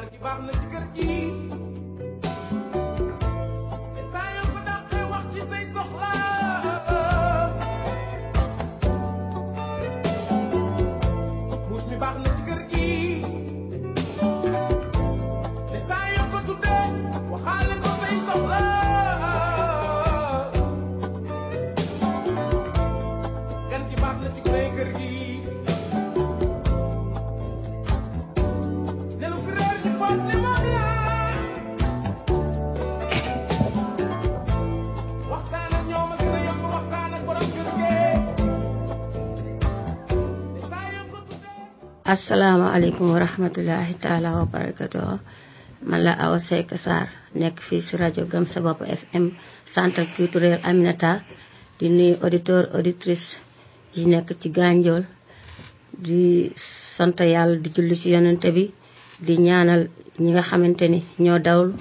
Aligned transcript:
naar 0.00 0.10
ki 0.10 0.18
baax 0.22 0.38
na 0.46 0.52
ci 0.60 0.66
kër 0.72 0.84
gi 0.94 1.66
Assalamualaikum 42.08 43.12
warahmatullahi 43.12 43.92
taala 44.00 44.40
wabarakatuh. 44.40 45.20
Malah 45.84 46.16
awase 46.16 46.64
kasar 46.64 46.64
Awa 46.64 46.78
Seck 46.80 46.80
Sarr 46.80 47.08
nekk 47.36 47.60
fii 47.68 48.48
sa 48.48 48.64
bop 48.64 48.80
FM 48.80 49.36
centre 49.76 50.08
culturel 50.16 50.56
Aminata 50.64 51.20
di 51.76 51.84
nuyu 51.92 52.16
auditeur 52.16 52.72
auditrice 52.72 53.36
yi 53.92 54.08
nek 54.08 54.24
ci 54.40 54.48
ganjol 54.48 55.04
di 56.00 56.48
sante 56.96 57.28
yalla 57.28 57.60
di 57.60 57.68
julli 57.76 57.92
ci 58.00 58.16
yonente 58.16 58.52
bi 58.56 58.72
di 59.20 59.34
ñaanal 59.44 59.90
ñi 60.18 60.30
nga 60.32 60.42
xamanteni 60.48 61.04
ni 61.18 61.28
ñoo 61.28 61.38
dawlu 61.44 61.76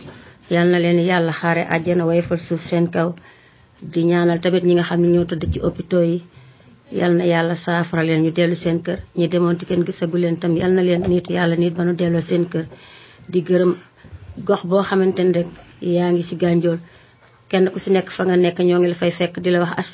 yal 0.51 0.67
na 0.67 0.79
leen 0.83 1.07
yalla 1.07 1.31
xare 1.39 1.63
aljana 1.63 2.03
wayfal 2.05 2.37
suuf 2.43 2.59
seen 2.69 2.91
kaw 2.91 3.15
di 3.81 4.03
ñaanal 4.11 4.41
tamit 4.43 4.65
ñi 4.67 4.75
nga 4.75 4.83
xamni 4.89 5.07
ñoo 5.15 5.25
ci 5.53 5.59
hôpitaux 5.63 6.03
yi 6.11 6.19
yal 6.91 7.13
na 7.17 7.25
yalla 7.25 7.55
safara 7.55 8.03
len 8.03 8.23
ñu 8.23 8.31
delu 8.31 8.55
seen 8.55 8.79
kër 8.81 8.99
ñi 9.17 9.27
demon 9.27 9.59
ci 9.59 9.65
kenn 9.65 9.83
gisagu 9.85 10.17
len 10.17 10.39
tam 10.39 10.55
yal 10.55 10.71
na 10.71 10.81
len 10.81 11.01
nit 11.07 11.27
yalla 11.29 11.55
nit 11.55 11.73
banu 11.75 11.93
delo 11.93 12.21
seen 12.21 12.45
kër 12.49 12.65
di 13.29 13.41
gërëm 13.41 13.75
gox 14.47 14.63
bo 14.63 14.83
xamantene 14.83 15.31
rek 15.33 15.47
yaangi 15.81 16.23
ci 16.23 16.35
ganjol 16.35 16.79
kenn 17.49 17.69
ku 17.71 17.79
ci 17.79 17.89
nekk 17.91 18.09
fa 18.15 18.23
nga 18.23 18.35
nekk 18.37 18.59
ñoo 18.63 18.79
ngi 18.79 18.87
la 18.87 18.95
fay 18.95 19.11
fekk 19.11 19.39
di 19.43 19.49
la 19.51 19.59
wax 19.59 19.91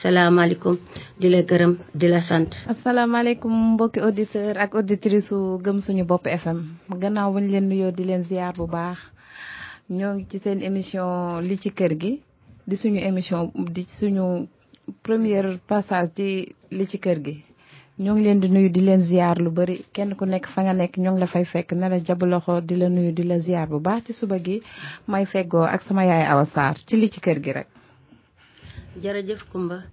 di 1.17 1.27
la 1.30 1.41
gërëm 1.41 1.73
di 1.95 2.08
la 2.08 2.21
sant 2.21 2.53
alaykum 2.86 3.73
mbokki 3.73 3.99
auditeur 3.99 4.58
ak 4.58 4.75
auditrice 4.75 5.33
gëm 5.66 5.81
suñu 5.81 6.05
bop 6.05 6.27
fm 6.27 6.77
gannaaw 6.94 7.33
buñ 7.33 7.49
leen 7.49 7.69
nuyo 7.69 7.91
di 7.91 8.05
leen 8.05 8.23
ziar 8.25 8.53
bu 8.53 8.67
baax 8.67 8.99
ñoo 9.89 10.14
ngi 10.14 10.25
ci 10.30 10.38
seen 10.39 10.61
émission 10.61 11.41
li 11.41 11.58
ci 11.58 11.71
kër 11.73 11.94
gi 11.99 12.21
di 12.67 12.75
suñu 12.77 12.99
émission 13.02 13.52
di 13.73 13.81
suñu 13.99 14.47
première 15.03 15.58
passage 15.67 16.09
ci 16.16 16.53
li 16.78 16.86
ci 16.92 16.98
kër 17.06 17.20
gi 17.26 17.36
ñoo 18.03 18.14
ngi 18.16 18.23
leen 18.23 18.39
di 18.39 18.48
nuyu 18.50 18.70
di 18.70 18.81
leen 18.81 19.03
ziar 19.03 19.38
lu 19.39 19.50
bari 19.52 19.86
kenn 19.94 20.16
ku 20.16 20.26
nekk 20.26 20.48
fa 20.53 20.62
nga 20.64 20.73
nekk 20.73 20.98
ñoo 20.98 21.14
ngi 21.14 21.20
la 21.22 21.28
fay 21.28 21.45
fekk 21.45 21.72
ne 21.73 21.89
la 21.89 22.00
jabu 22.03 22.26
loxo 22.26 22.62
di 22.62 22.76
la 22.76 22.89
nuyu 22.89 23.11
di 23.11 23.23
la 23.23 23.39
ziar 23.39 23.67
bu 23.67 23.80
baax 23.80 24.06
ci 24.06 24.14
suba 24.14 24.38
gi 24.39 24.61
may 25.08 25.26
fegoo 25.26 25.64
ak 25.64 25.84
sama 25.88 26.04
yaay 26.06 26.26
Awa 26.31 26.45
Sarr 26.45 26.76
ci 26.88 26.95
li 26.98 27.09
ci 27.09 27.20
kër 27.20 27.39
gi 27.42 27.52
rek. 27.54 27.67
jërëjëf 29.04 29.44
Kumba 29.52 29.84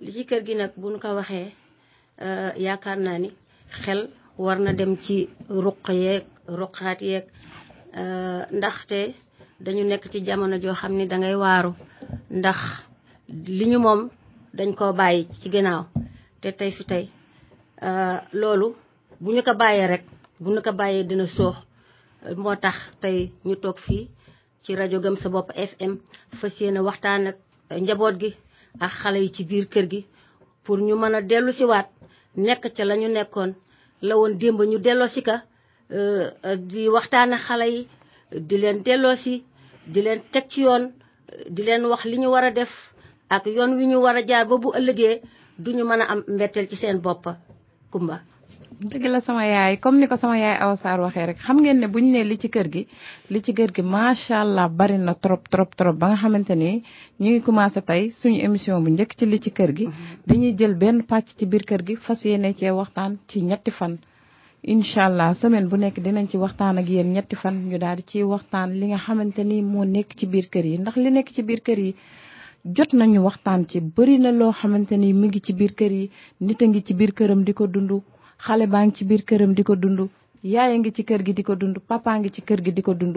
li 0.00 0.12
ci 0.12 0.24
kër 0.24 0.42
gi 0.46 0.54
nag 0.54 0.72
bu 0.76 0.88
ñu 0.90 0.98
ko 0.98 1.14
waxee 1.14 1.52
euh, 2.20 2.50
yaakaar 2.56 2.98
naa 2.98 3.18
ni 3.18 3.30
xel 3.84 4.08
war 4.38 4.58
na 4.58 4.72
dem 4.72 4.96
ci 4.96 5.28
ruq 5.48 5.88
yeeg 5.88 6.24
ruqaat 6.46 7.02
yeeg 7.02 7.24
euh, 7.96 8.44
ndaxte 8.52 9.14
dañu 9.60 9.84
nekk 9.84 10.08
ci 10.10 10.22
jamono 10.24 10.58
joo 10.60 10.74
xam 10.74 10.92
ni 10.96 11.06
dangay 11.06 11.34
waaru 11.34 11.74
ndax 12.30 12.56
li 13.28 13.64
ñu 13.66 13.78
moom 13.78 14.08
dañ 14.58 14.74
ko 14.74 14.90
bayyi 14.98 15.22
ci 15.40 15.46
gënaaw 15.54 15.82
té 16.40 16.48
tay 16.58 16.70
fi 16.76 16.82
tey 16.90 17.04
euh, 17.86 18.16
loolu 18.40 18.68
bu 19.22 19.28
ñu 19.34 19.40
ko 19.48 19.52
bayé 19.62 19.82
rek 19.92 20.04
bu 20.42 20.48
ñu 20.54 20.60
ko 20.66 20.72
bayé 20.80 21.00
dina 21.08 21.26
soox 21.36 21.56
motax 22.44 22.76
tay 23.02 23.16
ñu 23.46 23.54
tok 23.62 23.76
fi 23.86 23.98
ci 24.62 24.70
radio 24.80 24.98
gëm 25.04 25.16
sa 25.22 25.28
bop 25.34 25.48
fm 25.70 25.92
fassiyena 26.38 26.80
waxtaan 26.88 27.22
ak 27.30 27.36
njaboot 27.84 28.14
gi 28.22 28.30
ak 28.84 28.92
xalé 29.00 29.18
yi 29.24 29.30
ci 29.36 29.42
biir 29.48 29.64
kër 29.72 29.86
gi 29.92 30.00
pour 30.64 30.78
ñu 30.86 30.94
mëna 31.02 31.20
déllu 31.30 31.50
ci 31.58 31.64
waat 31.72 31.88
nekk 32.46 32.62
ci 32.74 32.82
lañu 32.88 33.08
nekkon 33.08 33.50
la 34.08 34.14
woon 34.18 34.32
démb 34.40 34.60
ñu 34.70 34.78
déllo 34.86 35.06
ci 35.14 35.20
ka 35.28 35.36
euh, 35.96 36.24
di 36.70 36.82
waxtaan 36.94 37.30
ak 37.36 37.42
xalé 37.46 37.66
yi 37.74 37.82
di 38.48 38.54
leen 38.62 38.78
déllo 38.86 39.10
ci 39.22 39.32
di 39.92 40.00
leen 40.04 40.20
tek 40.32 40.44
ci 40.52 40.58
yoon 40.66 40.84
di 41.54 41.62
leen 41.66 41.82
wax 41.90 42.02
li 42.10 42.16
ñu 42.22 42.28
wara 42.34 42.50
def 42.50 42.72
ak 43.28 43.46
yoon 43.52 43.76
wi 43.78 43.86
ñu 43.92 44.00
war 44.00 44.16
a 44.16 44.22
jaar 44.24 44.46
ba 44.48 44.56
bu 44.58 44.68
ëllëgee 44.78 45.14
du 45.58 45.70
ñu 45.76 45.84
mën 45.84 46.00
a 46.00 46.04
am 46.12 46.20
mbetteel 46.34 46.66
ci 46.70 46.76
seen 46.76 46.98
bopp 47.00 47.24
kumba 47.92 48.16
dëgg 48.90 49.04
la 49.12 49.20
sama 49.20 49.44
yaay 49.44 49.76
comme 49.82 49.98
ni 50.00 50.06
ko 50.08 50.16
sama 50.16 50.38
yaay 50.38 50.56
Awa 50.62 50.76
Sarr 50.76 51.00
waxee 51.02 51.26
rek 51.26 51.38
xam 51.44 51.60
ngeen 51.60 51.78
ne 51.80 51.86
bu 51.92 51.98
ñu 52.00 52.10
nee 52.12 52.24
li 52.24 52.38
ci 52.38 52.48
kër 52.48 52.68
gi 52.72 52.82
li 53.32 53.40
ci 53.42 53.52
kër 53.52 53.70
gi 53.76 53.82
macha 53.82 54.36
allah 54.44 54.68
bari 54.68 54.98
na 54.98 55.12
trop 55.14 55.48
trop 55.52 55.74
trop 55.76 55.96
ba 56.00 56.06
nga 56.08 56.16
xamante 56.22 56.54
ni 56.56 56.70
ñu 57.22 57.28
ngi 57.30 57.40
commencé 57.42 57.80
tey 57.88 58.02
suñu 58.18 58.38
émission 58.46 58.80
bu 58.84 58.88
njëkk 58.90 59.12
ci 59.18 59.24
li 59.26 59.38
ci 59.44 59.50
kër 59.50 59.70
gi. 59.76 59.86
Mhm. 59.86 59.94
dañuy 60.26 60.52
jël 60.58 60.74
pàcc 61.10 61.26
ci 61.38 61.44
biir 61.46 61.64
kër 61.68 61.82
gi 61.86 61.94
fas 61.96 62.20
yéene 62.24 62.54
cee 62.58 62.70
waxtaan 62.70 63.18
ci 63.28 63.40
ñetti 63.42 63.70
fan. 63.70 63.98
incha 64.62 65.04
allah 65.08 65.34
semaine 65.40 65.68
bu 65.68 65.76
nekk 65.76 65.96
dinañ 66.04 66.26
ci 66.30 66.36
waxtaan 66.36 66.78
ak 66.80 66.88
yéen 66.88 67.12
ñetti 67.16 67.36
fan 67.36 67.56
ñu 67.68 67.76
daal 67.78 67.96
di 67.96 68.04
ciy 68.10 68.22
waxtaan 68.22 68.68
li 68.80 68.86
nga 68.90 68.98
xamante 69.06 69.42
ni 69.44 69.60
moo 69.62 69.84
nekk 69.84 70.10
ci 70.18 70.26
biir 70.32 70.46
kër 70.52 70.64
yi 70.70 70.76
ndax 70.80 70.96
li 70.96 71.10
nekk 71.16 71.28
ci 71.34 71.42
biir 71.42 71.60
kër 71.60 71.78
yi. 71.78 71.94
jot 72.76 72.90
nañu 73.00 73.18
waxtaan 73.26 73.60
ci 73.70 73.78
bëri 73.94 74.14
na 74.24 74.30
loo 74.40 74.52
xamante 74.58 74.94
ni 75.02 75.08
mu 75.18 75.24
ngi 75.28 75.40
ci 75.46 75.52
biir 75.58 75.72
kër 75.78 75.92
yi 76.00 76.04
nit 76.46 76.60
a 76.64 76.66
ngi 76.70 76.80
ci 76.86 76.92
biir 76.98 77.12
këram 77.18 77.40
di 77.46 77.52
ko 77.58 77.64
dund 77.74 77.90
xale 78.44 78.64
baa 78.72 78.82
ngi 78.86 78.94
ci 78.96 79.02
biir 79.08 79.22
këram 79.28 79.52
di 79.56 79.62
ko 79.68 79.74
dund 79.82 80.00
yaaya 80.52 80.74
ngi 80.80 80.90
ci 80.96 81.02
kër 81.08 81.20
gi 81.26 81.32
di 81.36 81.42
ko 81.48 81.52
dund 81.60 81.76
papa 81.90 82.10
ngi 82.18 82.30
ci 82.34 82.40
kër 82.48 82.60
gi 82.64 82.72
di 82.76 82.82
ko 82.86 82.92
dund 83.00 83.16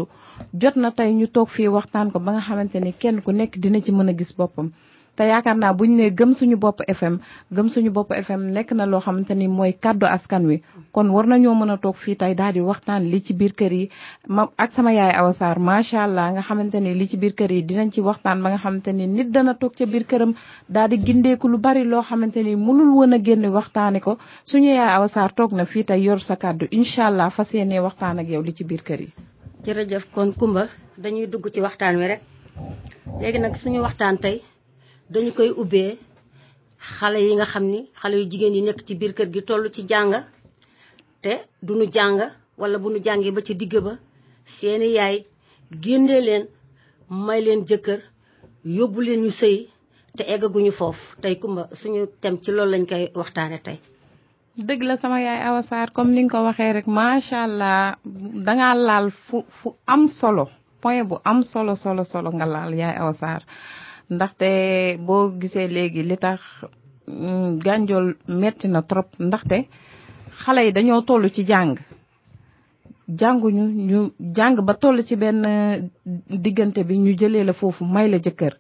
jot 0.62 0.76
na 0.82 0.90
tey 0.98 1.12
ñu 1.20 1.26
toog 1.36 1.48
fii 1.56 1.74
waxtaan 1.76 2.08
ko 2.14 2.18
ba 2.26 2.30
nga 2.34 2.42
xamante 2.48 2.78
ni 2.82 2.92
kenn 3.02 3.18
ku 3.24 3.30
nekk 3.38 3.54
dina 3.62 3.80
ci 3.86 3.92
mën 3.98 4.10
a 4.12 4.14
gis 4.20 4.32
boppam 4.38 4.68
te 5.18 5.24
yaakaar 5.28 5.58
naa 5.60 5.74
bu 5.78 5.84
ñu 5.90 5.96
nee 5.98 6.12
gëm 6.18 6.32
suñu 6.40 6.56
bopp 6.64 6.80
FM 6.98 7.16
gëm 7.56 7.68
suñu 7.74 7.92
bopp 7.96 8.10
FM 8.26 8.42
nekk 8.56 8.70
na 8.78 8.86
loo 8.92 9.00
xamante 9.06 9.34
ni 9.36 9.48
mooy 9.58 9.74
kàddu 9.84 10.06
askan 10.16 10.44
wi 10.50 10.56
kon 10.96 11.08
war 11.14 11.26
nañoo 11.28 11.54
mën 11.56 11.70
a 11.74 11.78
toog 11.84 11.96
fii 12.04 12.16
tey 12.16 12.34
daal 12.34 12.54
di 12.54 12.62
waxtaan 12.62 13.04
li 13.12 13.20
ci 13.26 13.34
biir 13.34 13.54
kër 13.60 13.74
yi 13.74 13.86
ma 14.28 14.44
ak 14.58 14.72
sama 14.76 14.92
yaay 14.94 15.14
Awa 15.20 15.34
Sarr 15.34 15.60
macha 15.60 16.04
allah 16.04 16.32
nga 16.32 16.42
xamante 16.42 16.80
ni 16.80 16.94
li 17.00 17.08
ci 17.10 17.18
biir 17.18 17.34
kër 17.36 17.52
yi 17.52 17.62
dinañ 17.64 17.92
ci 17.94 18.02
waxtaan 18.02 18.42
ba 18.44 18.50
nga 18.50 18.58
xamante 18.64 18.88
ni 18.94 19.08
nit 19.08 19.32
dana 19.32 19.54
toog 19.56 19.74
ca 19.78 19.86
biir 19.86 20.04
këram 20.06 20.34
daal 20.70 20.90
di 20.90 20.98
gindeeku 21.06 21.48
lu 21.48 21.58
bari 21.58 21.84
loo 21.84 22.02
xamante 22.02 22.40
ni 22.44 22.56
mënul 22.56 22.90
woon 22.96 23.14
a 23.14 23.20
génn 23.20 23.46
waxtaane 23.52 24.00
ko 24.00 24.18
suñu 24.46 24.72
yaay 24.74 24.92
Awa 24.96 25.28
toog 25.36 25.52
na 25.54 25.66
fii 25.66 25.84
tey 25.84 26.00
yor 26.04 26.22
sa 26.22 26.36
kàddu 26.36 26.68
incha 26.72 27.04
allah 27.06 27.30
fas 27.32 27.50
yéenee 27.54 27.80
waxtaan 27.80 28.20
ak 28.20 28.30
yow 28.30 28.42
li 28.42 28.54
ci 28.54 28.64
biir 28.64 28.82
kër 28.84 29.00
yi. 29.02 29.10
jërëjëf 29.66 30.06
kon 30.14 30.32
Kumba 30.40 30.64
dañuy 30.98 31.28
dugg 31.28 31.50
ci 31.54 31.60
waxtaan 31.62 31.98
wi 31.98 32.06
rek 33.24 33.36
nag 33.40 33.56
suñu 33.56 33.82
waxtaan 33.82 34.18
tey 34.18 34.42
dañu 35.14 35.32
koy 35.38 35.50
ubbee 35.62 35.90
xale 36.98 37.20
yi 37.28 37.34
nga 37.38 37.46
xam 37.54 37.66
ni 37.72 37.80
xale 38.00 38.16
yu 38.20 38.30
jigéen 38.32 38.56
yi 38.58 38.62
nekk 38.68 38.80
ci 38.88 38.94
biir 39.00 39.14
kër 39.18 39.30
gi 39.34 39.42
toll 39.48 39.64
ci 39.76 39.82
jàng 39.92 40.12
te 41.24 41.34
duñu 41.68 41.86
jàng 41.96 42.20
walla 42.60 42.78
bu 42.84 42.88
nu 42.90 43.00
jàngee 43.06 43.32
ba 43.36 43.42
ci 43.48 43.54
digg 43.60 43.74
ba 43.88 43.94
seeni 44.56 44.88
yaay 44.98 45.16
génne 45.84 46.18
leen 46.28 46.44
may 47.26 47.40
leen 47.46 47.62
jëkkër 47.70 48.00
yóbbu 48.78 49.00
leen 49.08 49.20
ñu 49.24 49.32
sëy 49.40 49.56
te 50.18 50.24
eggaguñu 50.34 50.72
foofu 50.80 51.06
tey 51.22 51.36
kumba 51.42 51.64
suñu 51.80 52.02
tem 52.22 52.36
ci 52.44 52.50
loolu 52.52 52.72
lañ 52.74 52.84
koy 52.92 53.04
waxtaane 53.20 53.60
tey 53.66 53.78
dëgg 54.68 54.82
la 54.90 54.96
sama 55.02 55.18
yaay 55.28 55.40
Awa 55.48 55.86
comme 55.96 56.12
ni 56.16 56.28
ko 56.32 56.38
waxee 56.48 56.74
rek 56.78 56.88
macha 56.98 57.38
allah 57.48 57.78
danga 58.46 58.70
laal 58.88 59.08
fu 59.26 59.38
fu 59.60 59.68
am 59.94 60.02
solo 60.20 60.46
point 60.82 61.06
bu 61.10 61.16
am 61.30 61.40
solo 61.52 61.74
solo 61.84 62.04
solo 62.12 62.30
nga 62.36 62.46
laal 62.54 62.72
yaay 62.82 62.96
Awa 63.02 63.14
ndaxte 64.16 64.50
boo 65.06 65.24
gisee 65.40 65.66
léegi 65.76 66.02
li 66.10 66.18
tax 66.26 66.40
mm, 67.08 67.60
gànjool 67.66 68.06
metti 68.42 68.68
na 68.74 68.82
trop 68.90 69.08
ndaxte 69.28 69.58
xale 70.42 70.62
yi 70.66 70.72
dañoo 70.78 71.02
toll 71.08 71.26
ci 71.36 71.44
jàng 71.52 71.74
jànguñu 73.20 73.64
ñu 73.90 74.00
jàng 74.36 74.58
ba 74.68 74.74
toll 74.82 75.00
ci 75.08 75.14
benn 75.22 75.42
diggante 76.44 76.80
bi 76.90 76.96
ñu 77.04 77.12
jëlee 77.20 77.46
la 77.48 77.54
foofu 77.60 77.84
may 77.94 78.08
la 78.10 78.18
jëkkër 78.26 78.54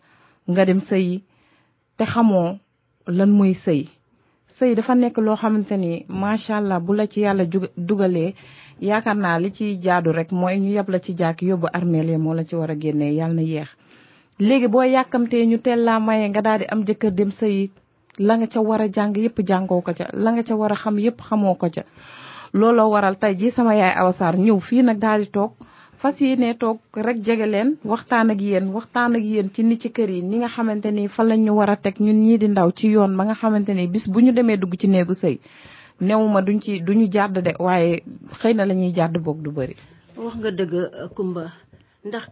nga 0.51 0.61
dem 0.67 0.81
sëyi 0.89 1.15
te 1.97 2.03
xamoo 2.13 2.49
lan 3.17 3.31
muy 3.37 3.51
sëy 3.65 3.83
sëy 4.55 4.71
dafa 4.75 4.93
nekk 5.01 5.17
loo 5.25 5.35
xamante 5.41 5.75
ni 5.83 5.91
macha 6.21 6.53
allah 6.57 6.79
bu 6.85 6.91
la 6.97 7.05
ci 7.11 7.19
yàlla 7.25 7.43
dugalee 7.87 8.31
yaakaar 8.87 9.17
naa 9.23 9.37
li 9.43 9.49
ci 9.57 9.65
jaadu 9.85 10.09
rek 10.17 10.29
mooy 10.39 10.55
ñu 10.61 10.69
yab 10.77 10.87
la 10.93 10.99
ci 11.05 11.11
jàkk 11.19 11.39
yóbbu 11.49 11.67
armeel 11.77 12.09
moo 12.23 12.33
la 12.37 12.43
ci 12.47 12.53
war 12.59 12.71
a 12.71 12.75
génnee 12.83 13.13
yàlla 13.19 13.35
na 13.39 13.43
yéex 13.51 13.69
léegi 14.47 14.67
boo 14.73 14.81
yàkkamtee 14.95 15.43
ñu 15.45 15.57
teel 15.65 15.81
laa 15.87 15.99
maye 16.07 16.25
nga 16.29 16.41
daal 16.45 16.59
di 16.59 16.65
am 16.73 16.81
jëkkër 16.87 17.11
dem 17.17 17.31
sëy 17.39 17.57
la 18.27 18.33
nga 18.37 18.47
ca 18.53 18.59
war 18.67 18.81
a 18.81 18.87
jàng 18.95 19.13
yëpp 19.25 19.37
jàngoo 19.49 19.81
ko 19.85 19.93
ca 19.97 20.05
la 20.23 20.29
nga 20.31 20.43
ca 20.47 20.55
war 20.59 20.71
a 20.73 20.77
xam 20.81 20.97
yëpp 21.05 21.17
xamoo 21.27 21.55
ko 21.61 21.67
ca 21.75 21.83
looloo 22.59 22.89
waral 22.93 23.15
tey 23.21 23.33
jii 23.39 23.51
sama 23.55 23.73
yaay 23.79 23.93
Awa 24.01 24.13
Sarr 24.19 24.35
ñëw 24.45 24.57
fii 24.67 24.81
nag 24.81 24.97
daal 24.97 25.21
di 25.21 25.29
toog 25.35 25.51
fas 26.01 26.15
yéene 26.21 26.57
toog 26.61 26.77
rek 27.05 27.17
jege 27.25 27.45
leen 27.53 27.69
waxtaan 27.85 28.31
ak 28.33 28.39
yéen 28.41 28.65
waxtaan 28.75 29.15
ak 29.17 29.23
yéen 29.31 29.49
ci 29.53 29.63
ni 29.63 29.77
ci 29.77 29.89
kër 29.95 30.09
yi 30.09 30.21
ni 30.23 30.37
nga 30.37 30.49
xamante 30.55 30.89
ni 30.91 31.07
fa 31.07 31.21
lañ 31.23 31.39
ñu 31.45 31.53
war 31.59 31.69
a 31.69 31.75
teg 31.75 31.95
ñu 32.01 32.11
ñii 32.13 32.37
di 32.41 32.47
ndaw 32.47 32.69
ci 32.77 32.87
yoon 32.95 33.15
ba 33.17 33.23
nga 33.25 33.35
xamante 33.41 33.69
ni 33.73 33.87
bis 33.87 34.09
bu 34.09 34.19
ñu 34.21 34.31
demee 34.33 34.57
dugg 34.57 34.73
ci 34.79 34.87
néegu 34.87 35.13
sëy 35.13 35.37
newuma 35.99 36.41
duñ 36.41 36.59
ci 36.63 36.81
duñu 36.81 37.05
jàdd 37.13 37.37
de 37.47 37.51
waaye 37.59 38.01
xëy 38.39 38.53
na 38.53 38.65
la 38.65 38.73
ñuy 38.73 38.91
jàdd 38.95 39.17
boog 39.23 39.41
du 39.43 39.51
bëri. 39.51 39.75
wax 40.17 40.33
nga 40.39 40.51
dëgg 40.51 40.73
Kumba 41.15 41.45
ndax 42.07 42.25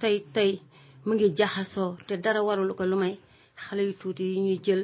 tey 0.00 0.18
tey 0.34 0.60
mu 1.06 1.14
ngi 1.14 1.28
jaxasoo 1.36 1.96
te 2.06 2.14
dara 2.16 2.40
warul 2.46 2.74
ko 2.74 2.84
lu 2.84 2.96
may 3.02 3.14
xale 3.64 3.82
yu 3.88 3.92
tuuti 4.00 4.24
yi 4.32 4.40
ñuy 4.46 4.58
jël 4.64 4.82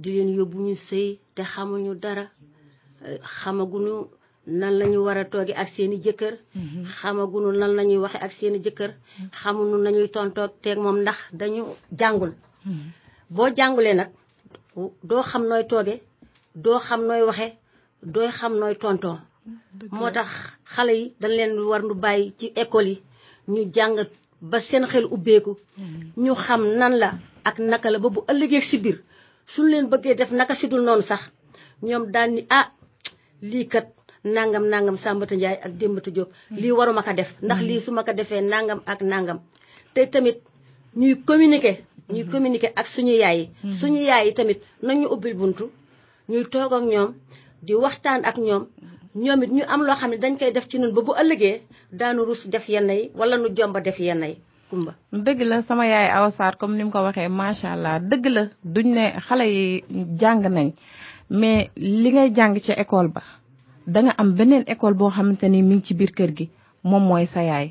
di 0.00 0.08
leen 0.14 0.30
yóbbu 0.36 0.56
ñu 0.66 0.74
sëy 0.88 1.06
te 1.34 1.42
xamuñu 1.52 1.92
dara 2.04 2.24
xamaguñu 3.40 3.94
nan 4.58 4.72
la 4.78 4.84
ñu 4.92 4.98
war 5.06 5.16
a 5.18 5.24
tooge 5.30 5.52
ak 5.62 5.68
seeni 5.74 5.96
jëkkër. 6.04 6.34
Mhm. 6.54 6.84
xamaguñu 6.98 7.50
nan 7.60 7.72
la 7.76 7.82
ñuy 7.88 8.00
waxee 8.04 8.22
ak 8.26 8.32
seeni 8.38 8.58
jëkkër. 8.64 8.90
xamuñu 9.40 9.76
nañuy 9.84 10.08
tontoog 10.14 10.52
teeg 10.62 10.78
moom 10.84 10.98
ndax 11.02 11.18
dañu 11.40 11.62
jàngul. 11.98 12.32
Mhm. 12.68 12.86
boo 13.34 13.48
jàngulee 13.56 13.94
nag 14.00 14.10
doo 15.08 15.22
xam 15.30 15.42
nooy 15.48 15.64
tooge 15.70 15.94
doo 16.64 16.78
xam 16.86 17.00
nooy 17.08 17.22
waxe 17.28 17.46
doo 18.14 18.28
xam 18.38 18.52
nooy 18.60 18.74
tontoo 18.82 19.16
moo 19.98 20.10
tax 20.16 20.28
xale 20.74 20.92
yi 21.00 21.04
dañ 21.20 21.32
leen 21.38 21.52
war 21.70 21.82
nu 21.88 21.94
bàyyi 22.04 22.26
ci 22.38 22.46
école 22.62 22.88
yi 22.92 22.96
ñu 23.52 23.62
jàng 23.74 23.94
ba 24.50 24.60
seen 24.70 24.84
xel 24.92 25.04
ubbeeku 25.08 25.52
mm-hmm. 25.56 26.20
ñu 26.24 26.34
xam 26.44 26.60
nan 26.78 26.94
la 27.00 27.08
ak 27.48 27.56
naka 27.70 27.88
la 27.90 27.98
ba 27.98 28.08
bu 28.14 28.20
ëllëgee 28.32 28.62
si 28.68 28.76
biir 28.84 28.98
suñ 29.54 29.66
leen 29.72 29.86
bëggee 29.92 30.14
def 30.20 30.30
naka 30.38 30.54
si 30.56 30.66
dul 30.68 30.82
noonu 30.84 31.02
sax 31.10 31.20
ñoom 31.88 32.04
daal 32.14 32.30
ni 32.36 32.42
ah 32.58 32.66
lii 33.50 33.66
kat 33.72 33.86
nangam 34.34 34.64
nangam 34.72 34.96
Sambata 35.02 35.34
njaay 35.36 35.56
ak 35.64 35.72
Démbata 35.80 36.10
Diop 36.14 36.30
mm-hmm. 36.32 36.56
lii 36.62 36.74
waruma 36.78 37.02
ko 37.06 37.12
def 37.20 37.30
ndax 37.46 37.58
mm-hmm. 37.58 37.68
lii 37.68 37.84
su 37.84 37.90
ma 37.96 38.06
ko 38.06 38.12
defee 38.18 38.42
nangam 38.52 38.80
ak 38.92 39.00
nangam 39.12 39.38
te 39.94 40.00
tamit 40.12 40.38
ñuy 41.00 41.14
communiquer 41.28 41.76
ñuy 42.12 42.24
communiquer 42.32 42.72
ak 42.80 42.86
suñu 42.94 43.14
yaay 43.22 43.40
yi 43.40 43.48
suñu 43.80 44.00
yaay 44.10 44.24
yi 44.28 44.32
tamit 44.38 44.58
nañu 44.86 45.06
ubbil 45.14 45.34
buntu 45.40 45.64
ñuy 46.30 46.44
toog 46.52 46.72
ak 46.78 46.84
ñoom 46.92 47.10
di 47.66 47.72
waxtaan 47.82 48.20
ak 48.28 48.36
ñoom 48.46 48.64
ñoom 49.14 49.40
ñu 49.56 49.62
am 49.72 49.80
loo 49.86 49.96
xam 50.00 50.10
ne 50.10 50.16
dañ 50.22 50.34
koy 50.38 50.50
def 50.52 50.66
ci 50.70 50.76
ñun 50.78 50.92
ba 50.94 51.00
bu 51.06 51.12
ëllëgee 51.22 51.56
daanu 51.98 52.24
rus 52.28 52.42
def 52.52 52.68
yenn 52.68 52.90
yi 52.90 53.10
wala 53.18 53.36
nu 53.38 53.48
jomba 53.56 53.80
def 53.80 53.98
yenn 54.00 54.22
yi 54.28 54.34
kumba 54.68 54.92
dëgg 55.24 55.40
la 55.50 55.62
sama 55.62 55.86
yaay 55.86 56.08
Awa 56.16 56.30
Sarr 56.32 56.56
comme 56.58 56.76
ni 56.76 56.84
mu 56.84 56.90
ko 56.90 56.98
waxee 56.98 57.28
macha 57.28 57.68
allah 57.74 58.00
dëgg 58.00 58.24
la 58.36 58.42
duñ 58.64 58.86
ne 58.96 59.04
xale 59.26 59.44
yi 59.56 59.64
jàng 60.20 60.40
nañ 60.56 60.70
mais 61.30 61.68
li 61.76 62.10
ngay 62.12 62.30
jàng 62.36 62.58
ci 62.64 62.72
école 62.72 63.08
ba 63.14 63.22
danga 63.86 64.12
am 64.18 64.34
beneen 64.34 64.64
école 64.66 64.94
boo 64.98 65.10
xamante 65.10 65.46
ni 65.48 65.62
mi 65.62 65.74
ngi 65.74 65.84
ci 65.86 65.94
biir 65.94 66.12
kër 66.14 66.30
gi 66.36 66.50
moom 66.82 67.02
mooy 67.06 67.26
sa 67.26 67.40
yaay 67.42 67.68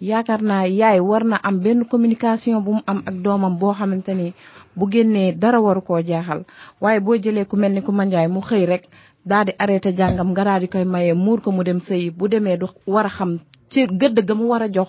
yaakaar 0.00 0.42
naa 0.42 0.64
yaay 0.80 1.00
war 1.00 1.22
na 1.24 1.36
am 1.36 1.60
benn 1.60 1.84
communication 1.84 2.64
bu 2.64 2.72
mu 2.76 2.82
am 2.86 3.02
ak 3.08 3.14
doomam 3.24 3.58
boo 3.60 3.74
xamante 3.74 4.12
ni 4.14 4.32
bu 4.76 4.84
génnee 4.90 5.32
dara 5.40 5.60
waru 5.60 5.82
koo 5.82 6.00
jaaxal 6.08 6.42
waaye 6.80 7.00
boo 7.00 7.16
jëlee 7.22 7.44
ku 7.44 7.56
mel 7.56 7.72
ni 7.74 7.82
ku 7.82 7.92
manjaay 7.92 8.26
mu 8.28 8.40
xëy 8.40 8.64
rek 8.66 8.84
daal 9.28 9.44
di 9.46 9.52
arrêté 9.58 9.92
jàngam 9.92 10.30
nga 10.32 10.58
di 10.58 10.66
koy 10.68 10.84
mayee 10.84 11.14
muur 11.14 11.40
ko 11.42 11.50
mu 11.52 11.62
dem 11.62 11.80
sëyi 11.80 12.10
bu 12.10 12.28
demee 12.28 12.56
du 12.56 12.66
war 12.86 13.04
a 13.06 13.08
xam 13.10 13.38
ci 13.70 13.86
gëdd 14.00 14.30
mu 14.34 14.44
war 14.48 14.62
a 14.62 14.68
jox 14.72 14.88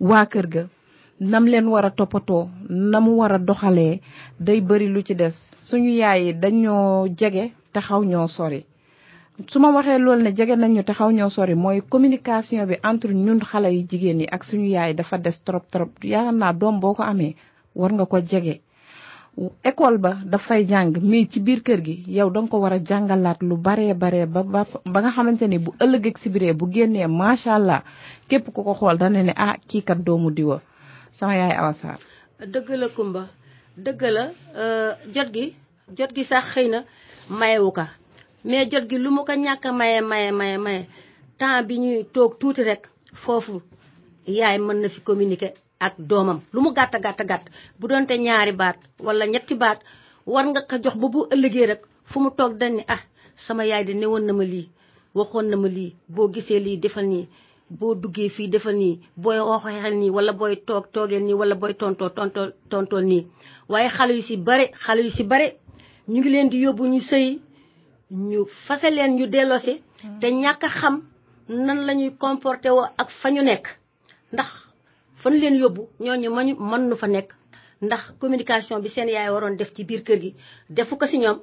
waa 0.00 0.26
kër 0.26 0.46
ga 0.48 0.64
nam 1.20 1.46
leen 1.46 1.66
war 1.68 1.84
a 1.86 1.90
toppatoo 1.90 2.48
na 2.68 3.00
mu 3.00 3.10
war 3.16 3.32
a 3.32 3.38
doxalee 3.38 4.00
day 4.40 4.60
bëri 4.60 4.88
lu 4.88 5.02
ci 5.06 5.14
des 5.14 5.34
suñu 5.70 5.90
yaay 5.90 6.24
yi 6.24 6.34
dañoo 6.34 7.06
jege 7.18 7.52
te 7.72 7.80
xaw 7.80 8.02
ñoo 8.02 8.26
sori 8.26 8.64
su 9.48 9.58
ma 9.60 9.70
waxee 9.70 9.98
loolu 9.98 10.22
ne 10.22 10.34
jege 10.34 10.56
nañ 10.56 10.70
ñu 10.74 10.82
te 10.84 10.92
xaw 10.92 11.10
ñoo 11.12 11.30
sori 11.30 11.54
mooy 11.54 11.80
communication 11.88 12.66
bi 12.66 12.74
entre 12.82 13.14
ñun 13.14 13.40
xale 13.42 13.68
yu 13.70 13.86
jigéen 13.90 14.20
yi 14.20 14.26
ak 14.30 14.42
suñu 14.44 14.66
yaay 14.66 14.94
dafa 14.94 15.18
des 15.18 15.36
trop 15.44 15.62
trop 15.70 15.90
yaakaar 16.02 16.34
naa 16.34 16.52
doom 16.52 16.80
boo 16.80 16.94
ko 16.94 17.02
amee 17.02 17.36
war 17.74 17.92
nga 17.92 18.06
ko 18.06 18.18
jege 18.20 18.60
école 19.62 19.98
ba 19.98 20.16
dafay 20.24 20.64
jàng 20.66 20.92
mais 21.10 21.26
ci 21.32 21.40
biir 21.40 21.60
kër 21.62 21.80
gi 21.84 21.94
yow 22.16 22.30
da 22.30 22.40
ko 22.50 22.56
war 22.60 22.72
a 22.72 22.78
jàngalaat 22.88 23.38
lu 23.48 23.56
baree 23.64 23.94
bare 23.94 24.20
ba 24.34 24.42
ba 24.52 24.62
ba 24.92 24.98
nga 25.02 25.10
xamante 25.14 25.44
ni 25.48 25.58
bu 25.64 25.70
ëllëgeeg 25.84 26.16
si 26.18 26.28
biiree 26.32 26.54
bu 26.58 26.64
génnee 26.74 27.06
macha 27.18 27.50
allah 27.54 27.80
képp 28.28 28.46
ku 28.54 28.60
ko 28.64 28.72
xool 28.74 28.96
dana 28.98 29.22
ne 29.22 29.32
ah 29.46 29.54
kii 29.68 29.82
kat 29.88 29.98
doomu 30.06 30.30
diwa 30.36 30.56
sama 31.18 31.34
yaay 31.40 31.54
Awa 31.60 31.72
Sarr. 31.80 31.98
dëgg 32.54 32.68
la 32.82 32.88
Kumba 32.88 33.22
dëgg 33.84 34.02
la 34.16 34.24
euh, 34.62 34.92
jot 35.14 35.30
gi 35.34 35.44
jot 35.98 36.10
gi 36.16 36.24
sax 36.24 36.44
xëy 36.52 36.68
na 36.68 36.82
mayewu 37.30 37.70
ka 37.72 37.86
mais 38.44 38.66
jot 38.70 38.88
gi 38.90 38.98
lu 38.98 39.10
mu 39.10 39.22
ko 39.24 39.32
ñàkk 39.32 39.64
a 39.68 39.72
maye 39.72 40.00
maye 40.00 40.30
maye 40.32 40.58
maye 40.58 40.82
temps 41.38 41.62
bi 41.68 41.78
ñuy 41.78 42.04
toog 42.14 42.32
tuuti 42.40 42.62
rekk 42.62 42.84
foofu 43.22 43.62
yaay 44.26 44.58
mën 44.58 44.76
na 44.82 44.88
fi 44.88 45.00
communique 45.00 45.52
ak 45.78 45.94
domam, 45.98 46.42
lu 46.50 46.58
mu 46.60 46.70
gata 46.74 46.98
gata 46.98 47.22
gat, 47.24 47.42
bu 47.78 47.86
donte 47.86 48.14
ñaari 48.18 48.52
baat 48.58 48.76
wala 48.98 49.24
ñetti 49.26 49.54
baat 49.54 49.78
war 50.26 50.44
nga 50.50 50.60
ka 50.68 50.76
jox 50.82 50.94
bu 51.00 51.06
bu 51.12 51.20
ëllëgé 51.34 51.62
rek 51.70 51.82
fu 52.10 52.16
mu 52.22 52.30
tok 52.38 52.52
dañ 52.60 52.74
ah 52.94 52.98
sama 53.46 53.62
yaay 53.70 53.84
di 53.86 53.94
newoon 53.94 54.24
na 54.26 54.32
ma 54.38 54.44
li 54.52 54.62
waxon 55.18 55.46
na 55.50 55.56
ma 55.62 55.68
li 55.76 55.86
bo 56.14 56.22
gisé 56.34 56.56
li 56.66 56.72
defal 56.82 57.06
ni 57.12 57.20
bo 57.78 57.86
duggé 58.02 58.24
fi 58.34 58.42
defal 58.52 58.74
nii 58.82 58.94
booy 59.22 59.38
waxee 59.50 59.94
ni 60.00 60.08
wala 60.16 60.32
boy 60.40 60.54
tok 60.68 60.84
ni 61.26 61.32
wala 61.40 61.54
boy 61.60 61.72
tonto 61.80 62.04
tonto 62.16 62.40
tonto 62.70 62.96
ni 63.10 63.18
waye 63.72 63.88
xalu 63.96 64.12
yu 64.18 64.36
bare 64.46 64.64
xalu 64.84 65.02
yu 65.16 65.24
bare 65.32 65.46
ñu 66.10 66.18
ngi 66.20 66.30
leen 66.34 66.48
di 66.50 66.58
yobbu 66.64 66.82
ñu 66.92 67.00
sey 67.10 67.26
ñu 68.28 68.38
fassé 68.66 68.88
leen 68.96 69.12
ñu 69.16 69.24
délossé 69.34 69.72
té 70.20 70.26
ñaka 70.42 70.66
xam 70.78 70.94
nan 71.66 71.78
lañuy 71.86 72.10
comporté 72.22 72.68
ak 73.00 73.08
fañu 73.22 73.40
nek 73.48 73.64
ndax 74.34 74.50
fan 75.22 75.34
leen 75.40 75.54
yóbbu 75.62 75.82
ñooñu 76.04 76.28
mañu 76.36 76.52
man 76.70 76.82
nu 76.88 76.96
fa 77.00 77.06
nekk 77.14 77.28
ndax 77.86 78.02
communication 78.20 78.82
bi 78.82 78.88
seen 78.94 79.08
yaay 79.08 79.30
waroon 79.34 79.56
def 79.56 79.72
ci 79.74 79.82
biir 79.84 80.02
kër 80.06 80.18
gi 80.22 80.34
defu 80.70 80.96
ko 80.96 81.06
si 81.06 81.18
ñoom 81.18 81.38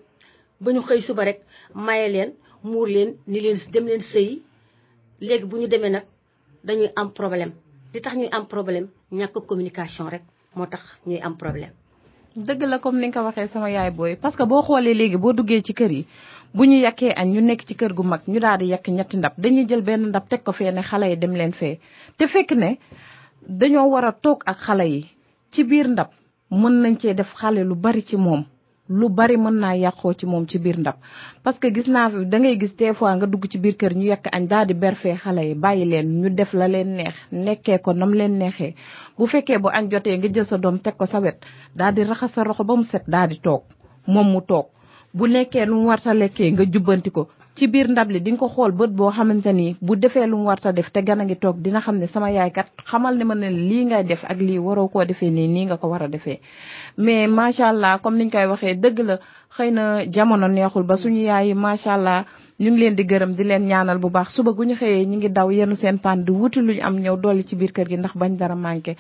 ba 0.62 0.72
ñu 0.72 0.82
xëy 0.82 1.02
suba 1.02 1.24
rek 1.26 1.40
maye 1.74 2.08
leen 2.10 2.32
muur 2.64 2.88
leen 2.88 3.10
ni 3.28 3.40
leen 3.42 3.58
dem 3.74 3.86
leen 3.86 4.02
sëyi 4.02 4.44
léegi 5.22 5.46
bu 5.46 5.58
ñu 5.58 5.68
demee 5.68 5.90
nag 5.90 6.06
dañuy 6.64 6.90
am 6.96 7.12
problème 7.12 7.52
li 7.94 8.02
tax 8.02 8.16
ñuy 8.16 8.30
am 8.32 8.46
problème 8.48 8.88
ñàkk 9.12 9.46
communication 9.48 10.06
rek 10.10 10.24
moo 10.56 10.66
tax 10.68 10.82
ñuy 11.06 11.20
am 11.20 11.36
problème. 11.38 11.74
dëgg 12.36 12.62
la 12.68 12.80
comme 12.80 13.00
ni 13.00 13.08
nga 13.08 13.20
ko 13.22 13.26
waxee 13.26 13.48
sama 13.48 13.70
yaay 13.70 13.92
booy 13.92 14.16
parce 14.16 14.38
que 14.38 14.44
boo 14.44 14.62
xoolee 14.62 14.94
léegi 14.94 15.18
boo 15.18 15.34
duggee 15.34 15.62
ci 15.62 15.74
kër 15.74 15.92
yi 15.92 16.06
bu 16.54 16.64
ñu 16.66 16.80
yàkkee 16.80 17.12
añ 17.16 17.28
ñu 17.34 17.42
nekk 17.42 17.66
ci 17.68 17.76
kër 17.76 17.94
gu 17.94 18.04
mag 18.04 18.22
ñu 18.28 18.40
daal 18.40 18.58
di 18.58 18.66
yàkk 18.72 18.88
ñetti 18.88 19.18
ndab 19.18 19.34
dañuy 19.38 19.66
jël 19.68 19.82
benn 19.82 20.08
ndab 20.10 20.28
teg 20.28 20.44
ko 20.44 20.52
fee 20.52 20.72
ne 20.72 20.82
xale 20.82 21.10
yi 21.10 21.18
dem 21.18 21.32
leen 21.36 21.52
fee 21.54 21.80
te 22.18 22.28
fekk 22.28 22.52
ne. 22.52 22.80
dañoo 23.50 23.90
war 23.90 24.06
a 24.06 24.12
toog 24.12 24.44
ak 24.46 24.58
xale 24.58 24.86
yi 24.92 25.06
ci 25.52 25.64
biir 25.64 25.88
ndab 25.90 26.08
mën 26.52 26.76
nañ 26.84 26.96
cee 27.02 27.14
def 27.14 27.32
xale 27.40 27.62
lu 27.70 27.76
bari 27.76 28.02
ci 28.06 28.18
moom 28.18 28.44
lu 29.00 29.10
bari 29.10 29.38
mën 29.38 29.58
naa 29.62 29.74
yàqoo 29.84 30.14
ci 30.20 30.26
moom 30.26 30.48
ci 30.50 30.58
biir 30.60 30.78
ndab 30.80 30.96
parce 31.44 31.60
que 31.60 31.68
gis 31.74 31.88
naa 31.88 32.10
fi 32.10 32.26
da 32.32 32.38
ngay 32.40 32.58
gis 32.60 32.76
des 32.78 32.94
fois 32.94 33.16
nga 33.16 33.26
dugg 33.28 33.46
ci 33.52 33.58
biir 33.58 33.76
kër 33.78 33.94
ñu 33.96 34.04
yekk 34.06 34.26
añ 34.36 34.48
daal 34.50 34.66
di 34.68 34.74
berfee 34.74 35.16
xale 35.24 35.42
yi 35.50 35.54
bàyyi 35.56 35.86
leen 35.92 36.08
ñu 36.22 36.30
def 36.30 36.54
la 36.54 36.68
leen 36.68 36.88
neex 36.98 37.16
nekkee 37.32 37.78
ko 37.84 37.94
nam 37.94 38.14
leen 38.14 38.34
neexee 38.40 38.74
bu 39.18 39.28
fekkee 39.28 39.58
bu 39.64 39.70
añ 39.78 39.90
jotee 39.92 40.18
nga 40.18 40.28
jël 40.34 40.46
sa 40.46 40.58
doom 40.58 40.80
teg 40.80 40.96
ko 40.98 41.06
sa 41.06 41.20
wet 41.20 41.38
daal 41.76 41.94
di 41.96 42.04
raxas 42.04 42.32
sa 42.34 42.44
roxo 42.44 42.64
ba 42.64 42.74
mu 42.76 42.84
set 42.84 43.04
daal 43.08 43.30
di 43.30 43.38
toog 43.46 43.62
moom 44.08 44.28
mu 44.34 44.42
toog 44.42 44.66
bu 45.14 45.28
nekkee 45.28 45.66
nu 45.66 45.76
mu 45.80 45.86
warta 45.88 46.14
lekkee 46.14 46.52
nga 46.52 46.64
jubbanti 46.72 47.10
ko 47.12 47.30
ci 47.56 47.68
biir 47.72 47.88
ndab 47.90 48.10
li 48.12 48.20
di 48.20 48.32
nga 48.32 48.40
ko 48.44 48.48
xool 48.52 48.72
bët 48.76 48.92
boo 48.92 49.10
xamante 49.16 49.52
ni 49.54 49.76
bu 49.82 49.96
defee 49.96 50.28
lu 50.28 50.36
mu 50.38 50.46
warta 50.46 50.72
def 50.74 50.92
te 50.92 51.00
gan 51.04 51.22
a 51.22 51.24
ngi 51.24 51.36
toog 51.40 51.58
dina 51.64 51.80
xam 51.80 51.96
ne 52.00 52.08
sama 52.08 52.30
yaay 52.32 52.52
kat 52.52 52.68
xamal 52.84 53.16
ne 53.16 53.24
mën 53.24 53.38
ne 53.40 53.50
lii 53.50 53.86
ngay 53.86 54.04
def 54.04 54.24
ak 54.28 54.38
lii 54.40 54.60
waroo 54.60 54.88
koo 54.90 55.06
defee 55.06 55.30
nii 55.32 55.48
nii 55.48 55.66
nga 55.66 55.78
ko 55.78 55.88
war 55.90 56.04
a 56.04 56.08
defee 56.08 56.40
mais 56.98 57.28
macha 57.32 57.68
allah 57.70 58.00
comme 58.04 58.18
niñ 58.18 58.30
koy 58.32 58.46
waxee 58.46 58.76
dëgg 58.76 58.98
la 59.00 59.20
xëy 59.56 59.72
na 59.72 60.04
jamono 60.12 60.48
neexul 60.48 60.84
ba 60.84 60.98
suñu 60.98 61.22
yaay 61.30 61.48
yi 61.48 61.54
macha 61.54 61.94
allah 61.94 62.26
ñu 62.60 62.76
leen 62.76 62.96
di 62.96 63.04
gërëm 63.04 63.36
di 63.36 63.44
leen 63.44 63.68
ñaanal 63.68 64.00
bu 64.00 64.10
baax 64.10 64.36
suba 64.36 64.52
gu 64.52 64.64
ñu 64.66 64.76
xëyee 64.76 65.06
ñu 65.06 65.16
ngi 65.18 65.30
daw 65.32 65.50
yenu 65.52 65.76
seen 65.76 66.00
paan 66.00 66.26
di 66.26 66.32
wuti 66.32 66.60
lu 66.60 66.74
ñu 66.74 66.82
am 66.84 67.00
ñëw 67.00 67.16
dolli 67.22 67.46
ci 67.46 67.56
biir 67.56 67.72
kër 67.72 67.88
gi 67.90 67.98
ndax 67.98 68.16
bañ 68.18 68.36
dara 68.36 68.56
manqué 68.56 68.96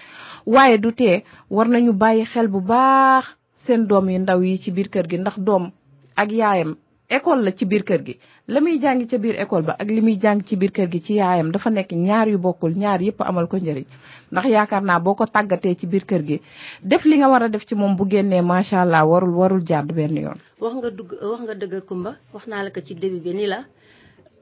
waaye 0.46 0.78
du 0.80 0.94
tee 0.94 1.24
war 1.50 1.68
na 1.68 1.80
ñu 1.80 1.92
bàyyi 1.94 2.24
xel 2.26 2.48
bu 2.48 2.62
ba 2.62 3.22
seen 3.68 3.86
doom 3.88 4.10
yu 4.10 4.20
ndaw 4.20 4.40
yi 4.42 4.58
ci 4.60 4.72
biir 4.72 4.90
kër 4.90 5.08
gi 5.10 5.18
ndax 5.18 5.40
doom 5.40 5.72
ak 6.16 6.32
yaayam 6.32 6.76
école 7.10 7.44
la 7.44 7.52
ci 7.54 7.66
biir 7.66 7.84
kër 7.84 8.02
gi 8.06 8.18
la 8.48 8.60
muy 8.60 8.80
jàng 8.82 9.08
ca 9.10 9.18
biir 9.18 9.36
école 9.40 9.62
ba 9.62 9.76
ak 9.78 9.88
li 9.88 10.02
muy 10.02 10.18
jàng 10.20 10.42
ci 10.48 10.56
biir 10.56 10.72
kër 10.72 10.90
gi 10.92 11.02
ci 11.02 11.14
yaayam 11.14 11.52
dafa 11.52 11.70
nekk 11.70 11.92
ñaar 11.92 12.28
yu 12.30 12.38
bokkul 12.38 12.74
ñaar 12.76 13.02
yëpp 13.02 13.20
amal 13.22 13.48
ko 13.48 13.58
njariñ 13.58 13.86
ndax 14.32 14.46
yaakaar 14.48 14.82
naa 14.82 15.00
boo 15.00 15.14
ko 15.16 15.26
tàggatee 15.26 15.76
ci 15.80 15.88
biir 15.88 16.06
kër 16.10 16.22
gi 16.28 16.42
def 16.84 17.06
li 17.06 17.18
nga 17.18 17.30
war 17.30 17.44
a 17.44 17.50
def 17.50 17.66
ci 17.66 17.76
moom 17.76 17.96
bu 17.96 18.08
génnee 18.10 18.42
macha 18.42 18.82
allah 18.82 19.06
warul 19.08 19.30
warul 19.36 19.62
jàdd 19.64 19.94
benn 19.94 20.18
yoon. 20.18 20.40
wax 20.60 20.74
nga 20.76 20.90
dugg 20.90 21.12
wax 21.22 21.42
nga 21.42 21.54
dëgg 21.54 21.86
Kumba 21.88 22.16
wax 22.34 22.48
naa 22.48 22.64
la 22.64 22.72
ko 22.72 22.82
ci 22.82 22.96
début 22.96 23.20
bi 23.22 23.34
ni 23.34 23.46
la 23.46 23.66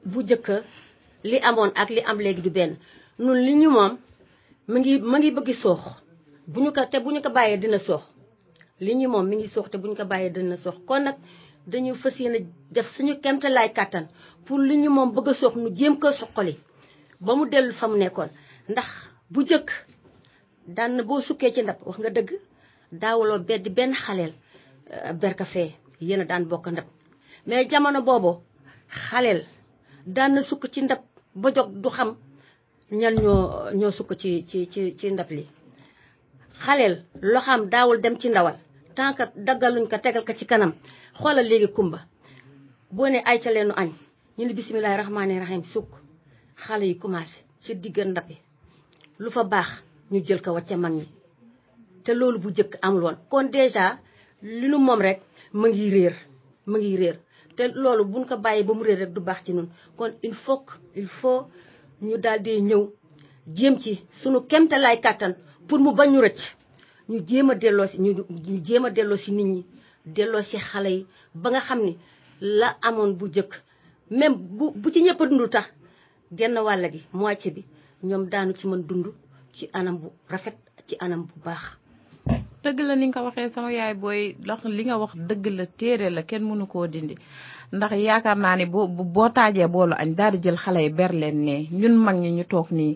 bu 0.04 0.22
njëkk 0.22 0.48
li 1.24 1.38
amoon 1.40 1.70
ak 1.74 1.90
li 1.90 2.00
am 2.00 2.18
léegi 2.18 2.40
du 2.42 2.50
benn 2.50 2.76
nun 3.18 3.36
li 3.44 3.54
ñu 3.56 3.70
moom 3.70 3.98
mi 4.68 4.80
ngi 4.80 4.98
mi 5.00 5.18
ngi 5.18 5.30
bëgg 5.30 5.54
soox 5.60 5.80
bu 6.48 6.60
ñu 6.62 6.72
ko 6.72 6.80
te 6.90 6.98
bu 7.00 7.10
ñu 7.12 7.20
ko 7.20 7.30
bàyyee 7.30 7.60
dina 7.60 7.78
soox 7.78 8.04
li 8.80 8.94
ñu 8.96 9.08
moom 9.08 9.26
mi 9.28 9.36
ngi 9.36 9.48
soox 9.48 9.70
te 9.70 9.76
bu 9.78 9.86
ñu 9.88 9.94
ko 9.96 10.04
bàyyee 10.04 10.56
soox 10.56 10.78
kon 10.86 11.04
nag. 11.04 11.14
dañu 11.66 11.94
fas 11.94 12.14
yéene 12.18 12.40
def 12.74 12.86
suñu 12.94 13.14
kemtalaay 13.22 13.70
kàttan 13.76 14.06
pour 14.44 14.58
li 14.58 14.76
ñu 14.76 14.90
moom 14.90 15.10
bëgg 15.14 15.28
a 15.28 15.34
soox 15.34 15.54
nu 15.56 15.70
jéem 15.76 15.98
ko 15.98 16.12
suqali 16.12 16.58
ba 17.20 17.34
mu 17.34 17.46
dellu 17.48 17.72
fa 17.72 17.88
mu 17.88 17.96
nekkoon 17.98 18.30
ndax 18.68 18.88
bu 19.32 19.40
jëkk 19.48 19.68
daan 20.76 20.92
boo 21.08 21.20
sukkee 21.26 21.52
ci 21.54 21.60
ndab 21.62 21.78
wax 21.86 21.98
nga 21.98 22.10
dëgg 22.10 22.30
daawaloo 23.00 23.40
bedd 23.48 23.66
benn 23.76 23.94
xaleel 23.94 24.32
euh, 24.94 25.12
berka 25.20 25.44
fee 25.44 25.70
yéen 26.00 26.20
a 26.20 26.24
daan 26.24 26.44
bokk 26.50 26.66
ndab 26.70 26.86
mais 27.46 27.66
jamono 27.70 28.02
boobu 28.02 28.32
xaleel 29.08 29.40
daan 30.06 30.34
na 30.34 30.42
sukk 30.42 30.64
ci 30.72 30.80
ndab 30.82 31.00
ba 31.34 31.48
jog 31.56 31.68
du 31.82 31.88
xam 31.90 32.10
ñan 32.90 33.14
ñoo 33.78 33.90
sukk 33.90 34.12
ci 34.20 34.44
ci 34.48 34.66
ci 34.72 34.94
ci 34.98 35.10
ndab 35.12 35.30
li 35.30 35.44
xaleel 36.64 37.04
loxaam 37.22 37.68
daawul 37.72 38.00
dem 38.02 38.16
ci 38.20 38.28
ndawal 38.28 38.56
tant 38.94 39.14
que 39.14 39.24
daggaluñ 39.36 39.88
ko 39.90 39.98
tegal 39.98 40.24
ko 40.24 40.32
ci 40.38 40.46
kanam 40.46 40.72
xoolal 41.18 41.46
léegi 41.50 41.68
kumba 41.76 41.98
boo 42.90 43.08
ne 43.08 43.18
ay 43.30 43.38
ca 43.42 43.50
leenu 43.50 43.72
añ 43.76 43.90
ñu 44.38 44.44
ne 44.46 44.52
bisimilahi 44.54 44.96
rahmaani 45.00 45.38
rahim 45.40 45.62
sukk 45.72 45.88
xale 46.64 46.84
yi 46.86 46.94
commencé 47.02 47.36
ci 47.64 47.74
digg 47.74 47.96
ndab 48.06 48.28
yi 48.30 48.36
lu 49.18 49.30
fa 49.30 49.42
baax 49.44 49.68
ñu 50.10 50.18
jël 50.26 50.42
ko 50.42 50.50
wacce 50.52 50.76
mag 50.76 50.92
ñi 50.92 51.08
te 52.04 52.12
loolu 52.14 52.38
bu 52.40 52.50
jëkk 52.50 52.72
amul 52.82 53.02
woon 53.04 53.16
kon 53.30 53.44
déjà 53.50 53.98
li 54.42 54.68
nu 54.68 54.78
moom 54.78 55.00
rek 55.00 55.20
mu 55.52 55.66
ngi 55.68 55.90
réer 55.90 56.14
mu 56.66 56.76
ngi 56.78 56.96
réer 56.96 57.16
te 57.56 57.62
loolu 57.74 58.04
buñ 58.04 58.24
ko 58.28 58.36
bàyyi 58.36 58.64
ba 58.64 58.74
mu 58.74 58.82
réer 58.82 59.06
du 59.12 59.20
baax 59.20 59.38
ci 59.44 59.52
noonu 59.52 59.70
kon 59.96 60.12
il 60.22 60.34
faut 60.34 60.62
il 60.94 61.08
faut 61.08 61.46
ñu 62.02 62.18
daal 62.18 62.42
di 62.42 62.60
ñëw 62.62 62.92
jéem 63.56 63.78
ci 63.80 64.02
sunu 64.20 64.46
kemte 64.46 64.76
lay 64.78 65.00
kàttan 65.00 65.34
pour 65.66 65.78
mu 65.80 65.92
bañ 65.94 66.10
ñu 66.12 66.20
rëcc 66.20 66.42
ñu 67.08 67.16
jéem 67.28 67.46
a 67.50 67.54
delloo 67.62 67.86
si 67.92 67.96
ñu 68.04 68.10
jéem 68.66 68.84
a 68.84 68.90
delloo 68.96 69.18
si 69.24 69.30
nit 69.36 69.48
ñi 69.54 69.60
delloo 70.16 70.42
si 70.50 70.56
xale 70.68 70.90
yi 70.96 71.06
ba 71.42 71.48
nga 71.50 71.60
xam 71.66 71.80
ni 71.86 71.92
la 72.58 72.68
amoon 72.88 73.10
bu 73.18 73.26
jëkk 73.34 73.52
même 74.18 74.34
bu 74.80 74.88
ci 74.92 74.98
ñëpp 75.06 75.20
dund 75.30 75.44
tax 75.54 75.66
genn 76.38 76.56
wàll 76.66 76.84
gi 76.92 77.00
wàcc 77.22 77.44
bi 77.54 77.62
ñoom 78.08 78.22
daanu 78.32 78.52
ci 78.58 78.64
mën 78.70 78.82
dund 78.88 79.06
ci 79.54 79.64
anam 79.78 79.96
bu 80.00 80.08
rafet 80.32 80.56
ci 80.86 80.94
anam 81.04 81.20
bu 81.28 81.34
baax. 81.46 81.64
dëgg 82.62 82.78
la 82.88 82.94
ni 82.96 83.04
nga 83.08 83.20
ko 83.20 83.26
waxee 83.26 83.48
sama 83.54 83.70
yaay 83.78 83.94
booy 84.02 84.20
ndax 84.44 84.60
li 84.76 84.82
nga 84.88 84.96
wax 85.02 85.12
dëgg 85.28 85.44
la 85.58 85.64
téere 85.78 86.06
la 86.16 86.22
kenn 86.28 86.42
mënu 86.48 86.64
koo 86.72 86.86
dindi 86.92 87.14
ndax 87.76 87.92
yaakaar 88.06 88.38
naa 88.42 88.54
ne 88.60 88.64
boo 88.72 88.86
boo 89.16 89.28
taajee 89.36 89.68
boolu 89.74 89.94
añ 90.02 90.10
daal 90.18 90.32
di 90.34 90.38
jël 90.44 90.58
xale 90.62 90.80
yi 90.86 90.90
ber 90.98 91.12
leen 91.20 91.38
ne 91.46 91.54
ñun 91.80 91.94
mag 92.06 92.16
ñi 92.22 92.30
ñu 92.36 92.44
toog 92.52 92.68
nii 92.78 92.92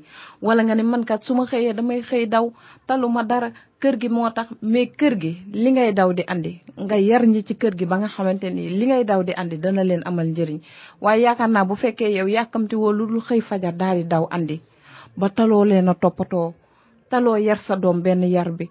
wala 0.47 0.61
nga 0.64 0.75
ne 0.78 0.82
mankat 0.90 1.20
su 1.26 1.32
ma 1.38 1.44
xëyee 1.50 1.73
damay 1.78 2.00
xëy 2.08 2.25
daw 2.35 2.47
talu 2.87 3.06
ma 3.16 3.23
dara 3.30 3.49
kër 3.82 3.94
gi 4.00 4.08
moo 4.16 4.30
tax 4.37 4.49
mais 4.73 4.88
kër 5.00 5.14
gi 5.23 5.32
li 5.62 5.70
ngay 5.75 5.90
daw 5.99 6.08
di 6.18 6.23
andi 6.32 6.52
nga 6.85 6.97
yar 7.08 7.23
ñi 7.32 7.40
ci 7.47 7.54
kër 7.61 7.75
gi 7.78 7.85
ba 7.90 7.97
nga 8.00 8.08
xamante 8.14 8.47
ni 8.56 8.62
li 8.78 8.85
ngay 8.88 9.04
daw 9.11 9.20
di 9.26 9.32
andi 9.40 9.56
dana 9.64 9.82
leen 9.90 10.02
amal 10.08 10.26
njëriñ 10.32 10.58
waaye 11.04 11.20
yaakaar 11.26 11.50
naa 11.54 11.68
bu 11.68 11.75
fekkee 11.82 12.11
yow 12.18 12.28
yàkkamti 12.37 12.75
woo 12.82 12.92
lu 12.99 13.04
dul 13.11 13.23
xëy 13.28 13.40
fajar 13.49 13.75
daal 13.80 13.97
di 14.00 14.04
daw 14.12 14.25
andi 14.37 14.56
ba 15.20 15.26
taloo 15.37 15.64
leen 15.70 15.88
a 15.92 15.94
toppatoo 16.02 16.49
taloo 17.11 17.37
yar 17.49 17.61
sa 17.66 17.75
doom 17.82 17.99
benn 18.04 18.23
yar 18.37 18.50
bi 18.58 18.66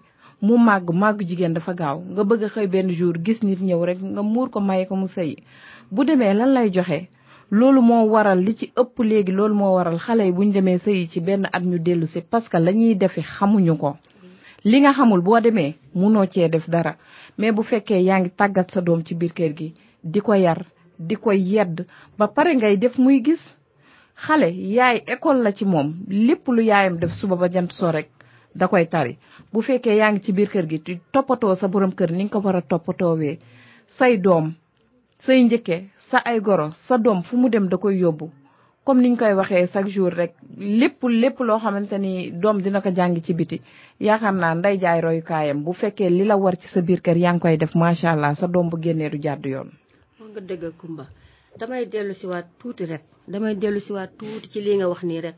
mu 0.46 0.52
màgg 0.66 0.88
màgg 1.02 1.18
jigéen 1.28 1.54
dafa 1.56 1.72
gaaw 1.80 1.98
nga 2.12 2.22
bëgg 2.28 2.42
a 2.46 2.48
xëy 2.54 2.66
benn 2.72 2.88
jour 2.98 3.16
gis 3.26 3.38
nit 3.46 3.60
ñëw 3.68 3.80
rek 3.88 4.00
nga 4.12 4.22
muur 4.32 4.48
ko 4.54 4.58
maye 4.68 4.84
ko 4.88 4.94
mu 5.02 5.08
sëy 5.16 5.32
bu 5.90 6.04
demee 6.06 6.34
lan 6.38 6.52
lay 6.54 6.70
joxe 6.72 7.08
loolu 7.58 7.80
moo 7.90 8.04
waral 8.14 8.38
li 8.46 8.52
ci 8.58 8.66
ëpp 8.80 8.94
léegi 9.10 9.32
loolu 9.38 9.54
moo 9.60 9.72
waral 9.76 9.98
xale 10.06 10.24
yi 10.26 10.32
buñ 10.38 10.50
demee 10.52 10.78
sëyi 10.84 11.08
ci 11.12 11.20
benn 11.20 11.48
at 11.52 11.62
ñu 11.62 11.78
dellu 11.80 12.06
si 12.06 12.20
parce 12.20 12.48
que 12.48 12.58
la 12.58 12.72
ñuy 12.72 12.94
defi 12.94 13.22
xamuñu 13.22 13.74
ko 13.78 13.96
li 14.64 14.80
nga 14.80 14.92
xamul 14.92 15.20
boo 15.22 15.40
demee 15.40 15.76
mu 15.94 16.10
noo 16.10 16.26
cee 16.32 16.48
def 16.48 16.66
dara 16.68 16.96
mais 17.38 17.52
bu 17.52 17.62
fekkee 17.62 18.02
yaa 18.04 18.20
ngi 18.20 18.30
tàggat 18.38 18.70
sa 18.72 18.80
doom 18.80 19.02
ci 19.04 19.14
biir 19.14 19.32
kër 19.32 19.52
gi 19.58 19.74
di 20.02 20.20
ko 20.20 20.32
yar 20.34 20.60
di 20.98 21.14
ko 21.16 21.30
yedd 21.32 21.86
ba 22.18 22.28
pare 22.28 22.54
ngay 22.56 22.76
def 22.78 22.98
muy 22.98 23.22
gis 23.24 23.40
xale 24.14 24.48
yaay 24.52 24.96
école 25.06 25.42
la 25.42 25.52
ci 25.52 25.64
moom 25.64 25.94
lépp 26.08 26.46
lu 26.48 26.62
yaayam 26.62 26.98
def 26.98 27.12
suba 27.12 27.36
ba 27.36 27.48
jant 27.48 27.72
soo 27.72 27.90
rek 27.92 28.08
da 28.54 28.68
koy 28.68 28.86
tari 28.88 29.16
bu 29.52 29.62
fekkee 29.62 29.96
yaa 29.96 30.12
ngi 30.12 30.20
ci 30.20 30.32
biir 30.32 30.50
kër 30.50 30.66
gi 30.68 31.00
toppatoo 31.12 31.54
sa 31.56 31.68
borom 31.68 31.92
kër 31.94 32.10
ni 32.12 32.24
nga 32.24 32.40
ko 32.40 32.40
war 32.44 32.56
a 32.56 33.12
wee 33.14 33.38
say 33.98 34.18
doom 34.18 34.54
say 35.26 35.38
njëkkee 35.42 35.80
sa 36.10 36.18
ay 36.24 36.38
goro 36.40 36.66
sa 36.86 36.96
doom 36.98 37.22
fu 37.26 37.34
mu 37.36 37.48
dem 37.48 37.66
da 37.68 37.76
koy 37.82 37.96
yóbbu 38.04 38.26
comme 38.84 39.00
niñ 39.02 39.14
koy 39.18 39.34
waxee 39.40 39.66
chaque 39.72 39.90
jour 39.94 40.12
rek 40.20 40.32
lépp 40.80 40.98
lépp 41.22 41.38
loo 41.48 41.58
xamante 41.62 41.96
ni 41.98 42.12
doom 42.42 42.58
dina 42.64 42.80
ko 42.80 42.90
jàng 42.98 43.16
ci 43.24 43.32
biti 43.34 43.56
yaakaar 44.06 44.34
naa 44.40 44.54
nday 44.54 44.76
jaay 44.82 45.52
bu 45.64 45.72
fekkee 45.80 46.10
li 46.10 46.24
la 46.24 46.36
war 46.36 46.54
ci 46.60 46.68
sa 46.68 46.80
biir 46.86 47.00
kër 47.00 47.16
yaa 47.16 47.32
ngi 47.32 47.40
koy 47.42 47.56
def 47.56 47.74
macha 47.74 48.10
allah 48.12 48.34
sa 48.38 48.46
doom 48.46 48.68
bu 48.70 48.78
génnee 48.80 49.10
du 49.10 49.18
jàddu 49.20 49.48
yoon. 49.50 49.70
moo 50.20 50.28
nga 50.30 50.40
dëgg 50.40 50.64
Kumba 50.80 51.04
damay 51.58 51.86
dellu 51.86 52.14
si 52.14 52.26
waat 52.26 52.46
tuuti 52.60 52.84
rek 52.86 53.02
damay 53.26 53.54
dellu 53.56 53.80
si 53.80 53.92
waat 53.92 54.10
tuuti 54.18 54.48
ci 54.50 54.60
lii 54.60 54.76
nga 54.76 54.88
wax 54.88 55.02
nii 55.02 55.20
rek 55.20 55.36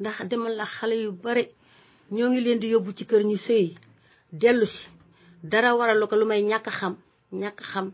ndax 0.00 0.28
demal 0.28 0.56
la 0.56 0.64
xale 0.64 0.94
yu 0.94 1.12
bari 1.12 1.44
ñoo 2.10 2.28
ngi 2.30 2.40
leen 2.40 2.58
di 2.60 2.68
yóbbu 2.72 2.92
ci 2.96 3.04
kër 3.04 3.22
ñu 3.24 3.36
sëy 3.36 3.74
dellu 4.32 4.66
si 4.66 4.84
dara 5.42 5.74
waralu 5.76 6.08
ko 6.08 6.16
lu 6.16 6.24
may 6.26 6.42
ñàkk 6.42 6.66
xam 6.80 6.94
ñàkk 7.32 7.60
xam. 7.60 7.92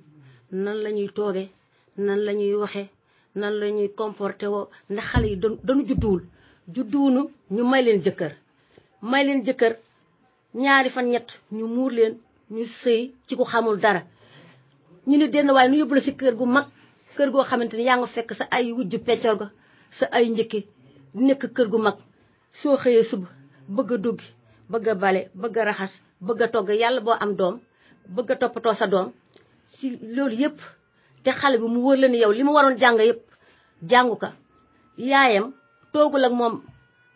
nan 0.51 0.77
la 0.83 0.91
ñuy 0.91 1.09
tooge 1.09 1.49
nan 1.97 2.19
la 2.25 2.33
ñuy 2.33 2.55
waxe 2.55 2.89
nan 3.35 3.53
la 3.61 3.69
ñuy 3.77 3.89
comporté 4.01 4.47
woo 4.53 4.69
ndax 4.93 5.05
xale 5.11 5.25
yi 5.31 5.37
dañu 5.67 5.83
judduwul 5.89 6.23
judduwunu 6.75 7.21
ñu 7.55 7.63
may 7.71 7.83
leen 7.85 8.01
jëkkër 8.07 8.33
may 9.11 9.25
leen 9.27 9.45
jëkkër 9.47 9.73
ñaari 10.63 10.91
fan 10.95 11.07
ñett 11.13 11.29
ñu 11.57 11.65
muur 11.75 11.91
leen 11.97 12.13
ñu 12.55 12.65
sëy 12.83 13.03
ci 13.27 13.33
ku 13.39 13.45
xamul 13.51 13.77
dara 13.85 14.01
ñu 15.09 15.17
ne 15.19 15.27
denn 15.33 15.51
waaye 15.55 15.69
nu 15.71 15.77
yóbbu 15.81 15.95
si 16.05 16.13
kër 16.21 16.35
gu 16.39 16.47
mag 16.47 16.67
kër 17.17 17.31
goo 17.33 17.43
xamante 17.51 17.75
ni 17.77 17.83
yaa 17.89 17.99
nga 17.99 18.07
fekk 18.15 18.31
sa 18.39 18.45
ay 18.57 18.73
wujju 18.77 18.99
peccor 19.07 19.35
ga 19.41 19.49
sa 19.99 20.07
ay 20.17 20.25
njëkki 20.31 20.61
nekk 21.27 21.43
kër 21.55 21.69
gu 21.73 21.79
mag 21.87 21.97
soo 22.61 22.77
xëyee 22.83 23.05
sub 23.11 23.23
bëgg 23.75 23.91
a 23.93 23.97
dugg 24.05 24.21
bëgg 24.71 24.87
a 24.89 24.95
bale 25.03 25.21
bëgg 25.41 25.57
a 25.59 25.63
raxas 25.69 25.93
bëgg 26.27 26.41
a 26.43 26.47
togg 26.55 26.69
yàlla 26.83 27.01
boo 27.07 27.17
am 27.25 27.33
doom 27.39 27.57
bëgg 28.15 28.31
a 28.33 28.37
toppatoo 28.41 28.75
sa 28.79 28.87
doom 28.93 29.09
ci 29.81 29.89
loolu 30.15 30.35
yëpp 30.43 30.59
te 31.25 31.31
xale 31.39 31.57
bi 31.61 31.67
mu 31.75 31.81
wër 31.87 31.99
la 32.01 32.09
yow 32.23 32.33
li 32.37 32.43
mu 32.47 32.53
waroon 32.57 32.79
jàng 32.83 32.99
yépp 33.07 33.21
jàngu 33.91 34.15
ko 34.23 34.29
yaayam 35.11 35.47
toogul 35.93 36.25
ak 36.29 36.33
moom 36.39 36.55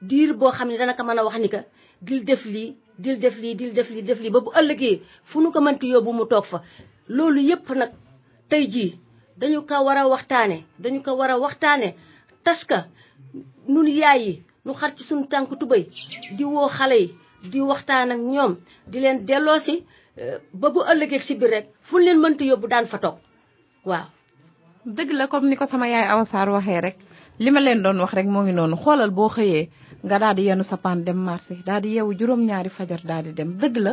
diir 0.09 0.31
boo 0.39 0.51
xam 0.57 0.69
ne 0.69 0.77
dana 0.79 0.95
ko 0.97 1.03
mën 1.05 1.19
a 1.21 1.25
wax 1.27 1.37
ni 1.41 1.49
ka 1.55 1.61
dil 2.07 2.21
def 2.29 2.43
lii 2.53 2.71
dil 3.03 3.17
def 3.23 3.37
lii 3.43 3.55
dil 3.61 3.73
def 3.77 3.89
lii 3.93 4.03
def 4.09 4.19
lii 4.23 4.31
ba 4.35 4.41
bu 4.45 4.51
ëllëgee 4.61 4.97
fu 5.29 5.37
nu 5.43 5.53
ko 5.53 5.61
mënti 5.61 5.87
yóbbu 5.93 6.13
mu 6.19 6.25
toog 6.31 6.47
fa 6.51 6.59
loolu 7.17 7.41
yëpp 7.51 7.67
nag 7.81 7.91
tey 8.51 8.65
jii 8.75 8.91
dañu 9.41 9.61
ko 9.69 9.75
war 9.87 9.99
a 9.99 10.09
waxtaane 10.13 10.57
dañu 10.83 10.99
ko 11.05 11.11
war 11.21 11.31
a 11.35 11.39
waxtaane 11.45 11.89
tas 12.45 12.61
ka 12.71 12.79
nun 13.73 13.87
yaay 14.01 14.21
yi 14.25 14.35
nu 14.65 14.73
xar 14.79 14.91
ci 14.97 15.03
suñu 15.09 15.25
tànk 15.31 15.49
tubéy 15.61 15.83
di 16.37 16.45
woo 16.53 16.69
xale 16.77 16.97
yi 17.03 17.07
di 17.53 17.59
waxtaan 17.71 18.11
ak 18.15 18.19
ñoom 18.33 18.53
di 18.91 18.99
leen 19.03 19.19
delloosi 19.29 19.75
ba 20.61 20.67
bu 20.75 20.81
ëllëgee 20.91 21.23
si 21.27 21.35
biir 21.41 21.51
rek 21.55 21.67
fu 21.89 21.95
leen 22.05 22.19
mënti 22.23 22.45
yóbbu 22.51 22.67
daan 22.73 22.87
fa 22.93 22.99
toog 23.05 23.17
waaw. 23.91 24.07
dëgg 24.97 25.11
la 25.19 25.25
comme 25.31 25.49
ni 25.49 25.57
ko 25.61 25.65
sama 25.71 25.87
yaay 25.93 26.07
Awa 26.13 26.25
Sarr 26.33 26.51
waxee 26.55 26.81
rek 26.85 26.97
li 27.43 27.51
ma 27.55 27.61
leen 27.67 27.81
doon 27.85 28.01
wax 28.03 28.13
rek 28.19 28.27
moo 28.33 28.43
ngi 28.45 28.53
noonu 28.59 28.77
xoolal 28.83 29.11
boo 29.19 29.29
xëyee 29.37 29.65
nga 30.05 30.17
daal 30.23 30.35
di 30.37 30.47
yenu 30.49 30.65
sa 30.71 30.77
paan 30.85 31.05
dem 31.07 31.17
marché 31.29 31.55
daal 31.69 31.81
di 31.83 31.95
yeewu 31.95 32.15
juróom-ñaari 32.19 32.71
fajar 32.77 33.03
daal 33.11 33.23
di 33.25 33.33
dem 33.39 33.51
dëgg 33.63 33.77
la. 33.85 33.93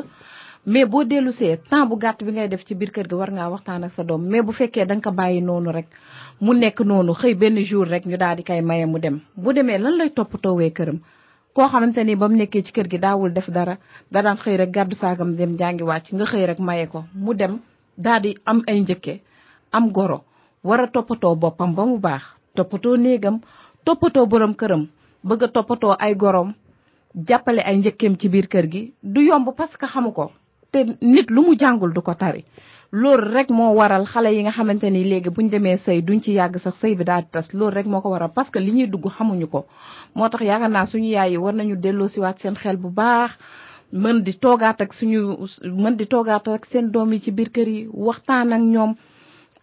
mais 0.66 0.88
boo 0.92 1.04
dellu 1.04 1.32
see 1.40 1.58
temps 1.70 1.88
bu 1.90 1.96
gàtt 2.04 2.24
bi 2.26 2.32
ngay 2.36 2.48
def 2.52 2.64
ci 2.68 2.74
biir 2.80 2.92
kër 2.96 3.08
gi 3.10 3.16
war 3.16 3.32
ngaa 3.32 3.52
waxtaan 3.54 3.84
ak 3.84 3.92
sa 3.94 4.04
doom 4.04 4.22
mais 4.32 4.44
bu 4.46 4.52
fekkee 4.52 4.86
danga 4.90 5.04
ko 5.04 5.12
bàyyi 5.12 5.42
noonu 5.42 5.70
rek 5.72 5.88
mu 6.42 6.52
nekk 6.54 6.80
noonu 6.90 7.12
xëy 7.14 7.34
benn 7.42 7.58
jour 7.70 7.88
rek 7.94 8.06
ñu 8.10 8.18
daal 8.18 8.36
di 8.38 8.44
koy 8.44 8.62
maye 8.62 8.86
mu 8.86 8.98
dem 9.00 9.22
bu 9.42 9.54
demee 9.54 9.78
lan 9.80 9.96
lay 10.00 10.10
toppatoowee 10.10 10.72
këram. 10.78 11.00
koo 11.58 11.66
xamante 11.74 12.02
ni 12.06 12.14
ba 12.16 12.30
mu 12.30 12.36
nekkee 12.38 12.62
ci 12.66 12.72
kër 12.72 12.86
gi 12.92 12.98
daawul 13.04 13.34
def 13.34 13.50
dara 13.50 13.76
da 14.14 14.22
daan 14.22 14.38
xëy 14.38 14.58
rek 14.58 14.72
gàddu 14.76 14.96
saagam 15.02 15.34
dem 15.38 15.58
jàngi 15.60 15.84
wàcc 15.90 16.08
nga 16.14 16.26
xëy 16.30 16.46
rek 16.50 16.60
maye 16.60 16.86
ko 16.92 17.00
mu 17.24 17.34
dem 17.34 17.54
daal 17.98 18.22
di 18.22 18.32
am 18.50 18.62
ay 18.68 18.80
njëkke 18.82 19.14
am 19.72 19.90
goro 19.92 20.20
war 20.64 20.80
a 20.82 20.88
toppatoo 20.94 21.36
boppam 21.36 21.74
ba 21.76 21.84
mu 21.86 21.98
baax 22.00 22.22
toppatoo 22.56 22.96
néegam 22.98 23.40
toppatoo 23.86 24.26
borom 24.32 24.54
këram 24.60 24.84
bëgg 25.28 25.42
a 25.44 25.48
toppatoo 25.48 25.96
ay 26.00 26.14
gorom 26.16 26.54
jàppale 27.28 27.62
ay 27.66 27.78
njëkkeem 27.78 28.18
ci 28.22 28.30
biir 28.30 28.48
kër 28.54 28.66
gi 28.72 28.94
du 29.04 29.22
yomb 29.22 29.48
parce 29.58 29.78
que 29.78 29.88
xamu 29.88 30.12
ko 30.14 30.30
te 30.72 30.86
nit 31.02 31.30
lu 31.36 31.42
mu 31.42 31.58
jàngul 31.58 31.92
du 31.94 32.02
ko 32.02 32.14
tari 32.14 32.46
loolu 32.92 33.34
rek 33.34 33.50
moo 33.50 33.76
waral 33.76 34.06
xale 34.06 34.32
yi 34.36 34.42
nga 34.44 34.52
xamante 34.58 34.88
ni 34.90 35.02
léegi 35.10 35.30
bu 35.34 35.40
ñu 35.44 35.50
demee 35.54 35.78
sëy 35.86 36.00
duñ 36.08 36.20
ci 36.24 36.32
yàgg 36.40 36.56
sax 36.64 36.76
sëy 36.82 36.94
bi 36.98 37.04
daal 37.10 37.24
di 37.24 37.30
tas 37.34 37.48
loolu 37.58 37.76
rek 37.78 37.86
moo 37.92 38.02
ko 38.04 38.10
waral 38.14 38.32
parce 38.36 38.50
que 38.54 38.60
li 38.66 38.72
ñuy 38.78 38.88
dugg 38.92 39.06
xamuñu 39.18 39.48
ko 39.54 39.60
moo 40.16 40.30
tax 40.32 40.42
yaakaar 40.50 40.70
naa 40.74 40.86
suñu 40.92 41.10
yaay 41.16 41.30
yi 41.32 41.38
war 41.44 41.54
nañu 41.56 41.76
delloosiwaat 41.84 42.38
seen 42.40 42.56
xel 42.62 42.78
bu 42.84 42.90
baax 43.00 43.32
mën 44.02 44.18
di 44.26 44.34
toogaat 44.44 44.80
ak 44.82 44.92
suñu 44.94 45.20
mën 45.84 45.94
di 46.00 46.06
toogaat 46.08 46.48
ak 46.48 46.66
seen 46.66 46.90
doom 46.94 47.12
yi 47.14 47.20
ci 47.24 47.32
biir 47.32 47.50
kër 47.56 47.68
yi 47.76 47.82
waxtaan 48.08 48.54
ak 48.56 48.62
ñoom 48.74 48.92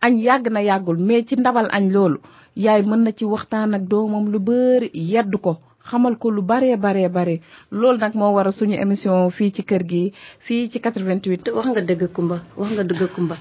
añ 0.04 0.14
yàgg 0.26 0.46
na 0.52 0.60
yàggul 0.62 0.98
mais 1.06 1.24
ci 1.28 1.34
ndabal 1.36 1.68
añ 1.76 1.84
loolu 1.94 2.18
yaay 2.56 2.82
mën 2.82 3.02
na 3.04 3.12
ci 3.12 3.24
waxtaan 3.24 3.74
ak 3.74 3.82
doomam 3.90 4.24
lu 4.32 4.38
bëri 4.48 4.90
yedd 4.92 5.32
ko 5.44 5.52
xamal 5.88 6.16
ko 6.16 6.30
lu 6.32 6.42
baree 6.42 6.76
baree 6.76 7.08
bare 7.08 7.36
loolu 7.70 7.98
nag 7.98 8.14
moo 8.14 8.26
war 8.26 8.34
waral 8.48 8.52
suñu 8.52 8.76
émission 8.84 9.30
fii 9.36 9.50
ci 9.54 9.62
kër 9.70 9.82
gi 9.90 10.02
fii 10.46 10.68
ci 10.72 10.78
88. 10.80 11.48
wax 11.56 11.66
nga 11.72 11.80
dëgg 11.88 12.02
Kumba 12.16 12.36
wax 12.56 12.70
nga 12.72 12.82
dëgg 12.90 13.12
Kumba 13.14 13.36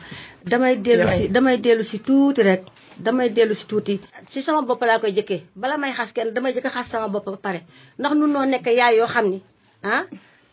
damay 0.52 0.76
dellu 0.86 1.04
si 1.16 1.28
damay 1.36 1.58
dellu 1.66 1.84
si 1.90 1.98
tuuti 2.08 2.42
rek 2.50 2.62
damay 3.06 3.30
dellu 3.36 3.54
si 3.56 3.66
tuuti 3.70 3.96
ci 4.32 4.40
sama 4.46 4.62
bopp 4.68 4.82
laa 4.90 5.00
koy 5.00 5.12
jëkkee 5.18 5.42
bala 5.56 5.78
may 5.78 5.92
xas 5.98 6.12
kenn 6.16 6.34
damay 6.36 6.52
jëkk 6.56 6.68
xas 6.76 6.88
sama 6.92 7.08
bopp 7.14 7.26
ba 7.34 7.38
pare 7.46 7.60
ndax 8.00 8.14
nun 8.20 8.32
noo 8.34 8.46
nekk 8.52 8.68
yaay 8.80 8.94
yoo 9.00 9.08
xam 9.14 9.26
ni 9.32 9.40
ah 9.84 10.02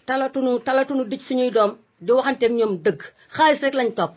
talatunu 0.07 0.51
talatunu 0.67 1.03
dij 1.11 1.23
suñuy 1.29 1.51
doom 1.57 1.73
di 2.05 2.11
waxanteeg 2.17 2.53
ñoom 2.59 2.73
dëgg 2.85 3.01
xaalis 3.37 3.61
rek 3.65 3.75
lañ 3.81 3.91
topp 3.99 4.13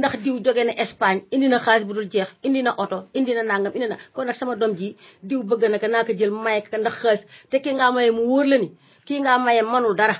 ndax 0.00 0.14
diw 0.24 0.36
jóge 0.44 0.64
na 0.64 0.72
Espagne 0.84 1.20
indi 1.34 1.46
na 1.50 1.58
xaalis 1.64 1.86
bu 1.86 1.92
dul 1.96 2.08
jeex 2.12 2.28
indi 2.46 2.60
na 2.66 2.70
oto 2.84 2.98
indi 3.18 3.32
na 3.36 3.42
nangam 3.50 3.72
indi 3.76 3.88
na 3.90 3.96
kon 4.14 4.24
nag 4.28 4.36
sama 4.40 4.52
doom 4.60 4.72
ji 4.78 4.88
diw 5.28 5.40
bëgg 5.48 5.62
na 5.70 5.78
ko 5.82 5.86
naa 5.88 6.06
ka 6.08 6.12
jël 6.18 6.32
maye 6.44 6.60
ko 6.64 6.76
ndax 6.80 6.96
xaalis 7.02 7.22
te 7.50 7.56
ki 7.64 7.70
ngaa 7.78 7.94
maye 7.96 8.10
mu 8.16 8.22
wóor 8.30 8.46
la 8.52 8.56
ni 8.62 8.68
kii 9.06 9.20
ngaa 9.24 9.38
maye 9.46 9.62
manul 9.72 9.94
dara 10.00 10.14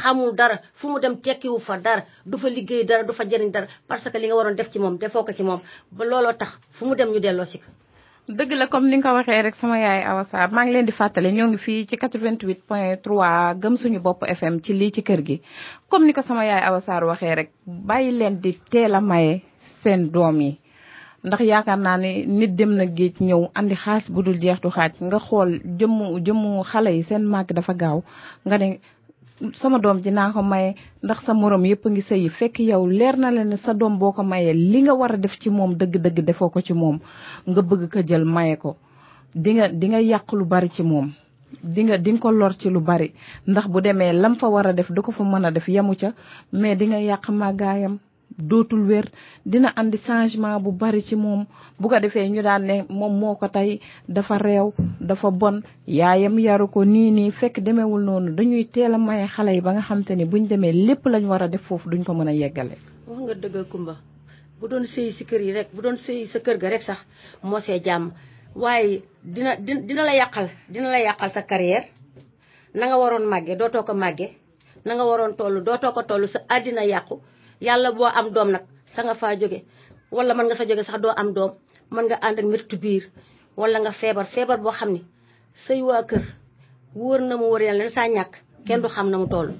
xamul 0.00 0.30
dara 0.40 0.56
fu 0.78 0.84
mu 0.92 0.98
dem 1.04 1.14
tekkiwu 1.24 1.58
fa 1.66 1.74
dara 1.86 2.02
du 2.30 2.36
fa 2.42 2.48
liggéey 2.56 2.84
dara 2.90 3.02
du 3.08 3.12
fa 3.18 3.24
jëriñ 3.30 3.50
dara 3.56 3.66
parce 3.88 4.06
que 4.10 4.18
li 4.18 4.26
nga 4.26 4.36
waroon 4.38 4.56
def 4.58 4.68
ci 4.72 4.78
moom 4.82 4.94
defoo 5.02 5.24
ko 5.26 5.32
ci 5.36 5.42
moom 5.48 5.60
ba 5.96 6.02
looloo 6.10 6.34
tax 6.40 6.50
fu 6.76 6.82
mu 6.88 6.94
dem 6.98 7.08
ñu 7.12 7.18
delloo 7.26 7.46
si 7.52 7.58
ko 7.62 7.68
dëgg 8.28 8.52
la 8.52 8.66
comme 8.68 8.88
ni 8.88 8.96
nga 9.00 9.10
ko 9.10 9.16
waxee 9.16 9.42
rek 9.42 9.56
sama 9.56 9.78
yaay 9.80 10.04
Awa 10.04 10.24
Sarr 10.30 10.52
maa 10.52 10.64
ngi 10.64 10.72
leen 10.74 10.86
di 10.86 10.92
fàttali 10.92 11.32
ñoo 11.32 11.48
ngi 11.48 11.58
fii 11.64 11.86
ci 11.88 11.96
88 11.96 12.62
point 12.68 12.96
3 13.02 13.54
gëm 13.62 13.74
suñu 13.80 13.98
bopp 14.02 14.22
FM 14.28 14.60
ci 14.64 14.72
lii 14.78 14.90
ci 14.94 15.02
kër 15.02 15.20
gi 15.26 15.36
comme 15.90 16.06
ni 16.06 16.12
ko 16.12 16.22
sama 16.22 16.44
yaay 16.44 16.62
Awa 16.68 16.80
Sarr 16.86 17.04
waxee 17.08 17.34
rek 17.38 17.48
bàyyi 17.66 18.10
leen 18.18 18.34
di 18.40 18.52
teel 18.70 18.94
a 18.94 19.00
maye 19.00 19.40
seen 19.82 20.10
doom 20.12 20.40
yi 20.40 20.58
ndax 21.24 21.40
yaakaar 21.40 21.78
naa 21.78 21.96
ne 21.96 22.24
nit 22.26 22.52
dem 22.58 22.72
na 22.76 22.84
géej 22.84 23.16
ñëw 23.20 23.42
andi 23.54 23.74
xaalis 23.76 24.06
bu 24.12 24.20
dul 24.22 24.38
jeex 24.40 24.60
du 24.60 24.70
xaaj 24.70 24.92
nga 25.06 25.18
xool 25.26 25.50
jëmmu 25.78 26.20
jëmmu 26.26 26.50
xale 26.70 26.90
yi 26.96 27.02
seen 27.08 27.24
màgg 27.32 27.48
dafa 27.56 27.74
gaaw 27.80 27.98
nga 28.46 28.56
ne 28.58 28.68
sama 29.62 29.78
doom 29.80 30.00
ji 30.04 30.10
naa 30.14 30.32
ko 30.36 30.42
maye 30.44 30.74
ndax 31.02 31.18
sa 31.26 31.32
morom 31.40 31.64
yëpp 31.70 31.84
a 31.86 31.88
ngi 31.92 32.02
sëyi 32.08 32.28
fekk 32.38 32.56
yow 32.68 32.82
leer 32.98 33.16
na 33.20 33.28
la 33.36 33.42
ne 33.44 33.56
sa 33.64 33.72
doom 33.80 33.94
boo 34.00 34.12
ko 34.16 34.22
mayee 34.30 34.52
li 34.72 34.78
nga 34.84 34.92
war 35.00 35.12
a 35.16 35.16
def 35.22 35.38
ci 35.40 35.48
moom 35.50 35.72
dëgg-dëgg 35.80 36.18
defoo 36.26 36.48
ko 36.52 36.60
ci 36.66 36.74
moom 36.76 36.96
nga 37.50 37.62
bëgg 37.68 37.82
ko 37.92 38.00
jël 38.08 38.24
maye 38.24 38.56
ko 38.62 38.76
di 39.42 39.50
nga 39.56 39.66
di 39.80 39.86
nga 39.88 40.00
yàq 40.10 40.28
lu 40.36 40.44
bari 40.44 40.68
ci 40.74 40.82
moom 40.82 41.08
di 41.74 41.80
nga 41.88 41.96
di 41.98 42.10
nga 42.12 42.20
ko 42.20 42.30
lor 42.30 42.52
ci 42.60 42.68
lu 42.70 42.80
bari 42.80 43.08
ndax 43.46 43.64
bu 43.66 43.80
demee 43.80 44.12
lam 44.12 44.34
fa 44.36 44.46
war 44.48 44.66
a 44.68 44.72
def 44.72 44.90
du 44.92 45.00
ko 45.02 45.10
fa 45.12 45.24
mën 45.24 45.44
a 45.48 45.50
def 45.50 45.66
yamu 45.68 45.94
ca 46.00 46.12
mais 46.52 46.76
di 46.76 46.86
nga 46.86 47.00
yàq 47.00 47.28
màggaayam 47.32 47.96
dootul 48.38 48.86
wér 48.86 49.10
dina 49.44 49.72
andi 49.76 49.98
changement 49.98 50.62
bu 50.62 50.72
bari 50.72 51.02
ci 51.02 51.16
moom 51.16 51.46
bu 51.78 51.88
ko 51.88 51.98
defee 52.00 52.28
ñu 52.28 52.42
daan 52.42 52.66
ne 52.66 52.84
moom 52.88 53.18
moo 53.18 53.34
ko 53.34 53.48
tey 53.48 53.80
dafa 54.08 54.38
réew 54.38 54.72
dafa 55.00 55.30
bon 55.30 55.62
yaayam 55.86 56.38
yaru 56.38 56.68
ko 56.68 56.84
nii 56.84 57.10
nii 57.10 57.30
fekk 57.30 57.60
demewul 57.64 58.02
noonu 58.04 58.34
dañuy 58.36 58.64
teel 58.72 58.94
a 58.94 58.98
maye 58.98 59.26
xale 59.26 59.52
yi 59.54 59.60
ba 59.60 59.72
nga 59.72 59.82
xam 59.82 60.04
te 60.04 60.14
ni 60.14 60.24
buñ 60.24 60.46
demee 60.48 60.72
lépp 60.72 61.04
lañ 61.06 61.24
war 61.26 61.42
a 61.42 61.48
def 61.48 61.62
foofu 61.62 61.90
duñ 61.90 62.04
ko 62.04 62.12
mën 62.14 62.28
a 62.28 62.32
yeggale 62.32 62.76
wax 63.06 63.20
nga 63.20 63.34
dëgg 63.34 63.68
kumba 63.68 63.96
bu 64.60 64.68
doon 64.68 64.84
sëyi 64.86 65.12
si 65.12 65.24
kër 65.24 65.40
yi 65.40 65.52
rek 65.52 65.68
bu 65.74 65.82
doon 65.82 65.96
sëyi 65.96 66.26
sa 66.26 66.38
kër 66.38 66.58
ga 66.58 66.68
rek 66.70 66.82
sax 66.82 66.98
moo 67.42 67.60
see 67.60 67.80
jàmm 67.84 68.12
waaye 68.54 69.02
dina 69.24 69.56
dina 69.56 70.04
la 70.04 70.14
yàqal 70.14 70.48
dina 70.68 70.90
la 70.90 70.98
yàqal 71.00 71.30
sa 71.30 71.42
carrière 71.42 71.86
na 72.74 72.86
nga 72.86 72.96
waroon 72.98 73.24
màgge 73.26 73.56
dootoo 73.56 73.82
ko 73.84 73.94
màgge 73.94 74.30
na 74.84 74.94
nga 74.94 75.04
waroon 75.04 75.34
toll 75.36 75.62
dootoo 75.62 75.92
ko 75.92 76.02
toll 76.02 76.26
sa 76.28 76.38
àddina 76.48 76.84
yàqu 76.84 77.18
yalla 77.60 77.92
bo 77.92 78.06
am 78.08 78.30
dom 78.32 78.50
nak 78.50 78.64
sa 78.96 79.04
nga 79.04 79.14
fa 79.14 79.36
joge 79.36 79.64
wala 80.10 80.34
man 80.34 80.48
nga 80.48 80.56
sa 80.56 80.64
joge 80.66 80.82
sax 80.84 80.98
do 81.00 81.08
am 81.12 81.32
dom 81.36 81.50
man 81.92 82.06
nga 82.08 82.16
and 82.24 82.38
ak 82.40 82.44
mirtu 82.48 82.76
bir 82.80 83.02
wala 83.56 83.78
nga 83.84 83.92
febar 83.92 84.26
febar 84.32 84.58
bo 84.60 84.70
xamni 84.72 85.04
sey 85.68 85.82
wa 85.84 86.00
keur 86.02 86.24
kër 86.96 87.20
na 87.28 87.36
mu 87.36 87.46
yalla 87.60 87.84
kenn 88.66 88.82
du 88.82 88.88
xam 88.88 89.10
na 89.12 89.18
mu 89.20 89.28
toll 89.28 89.52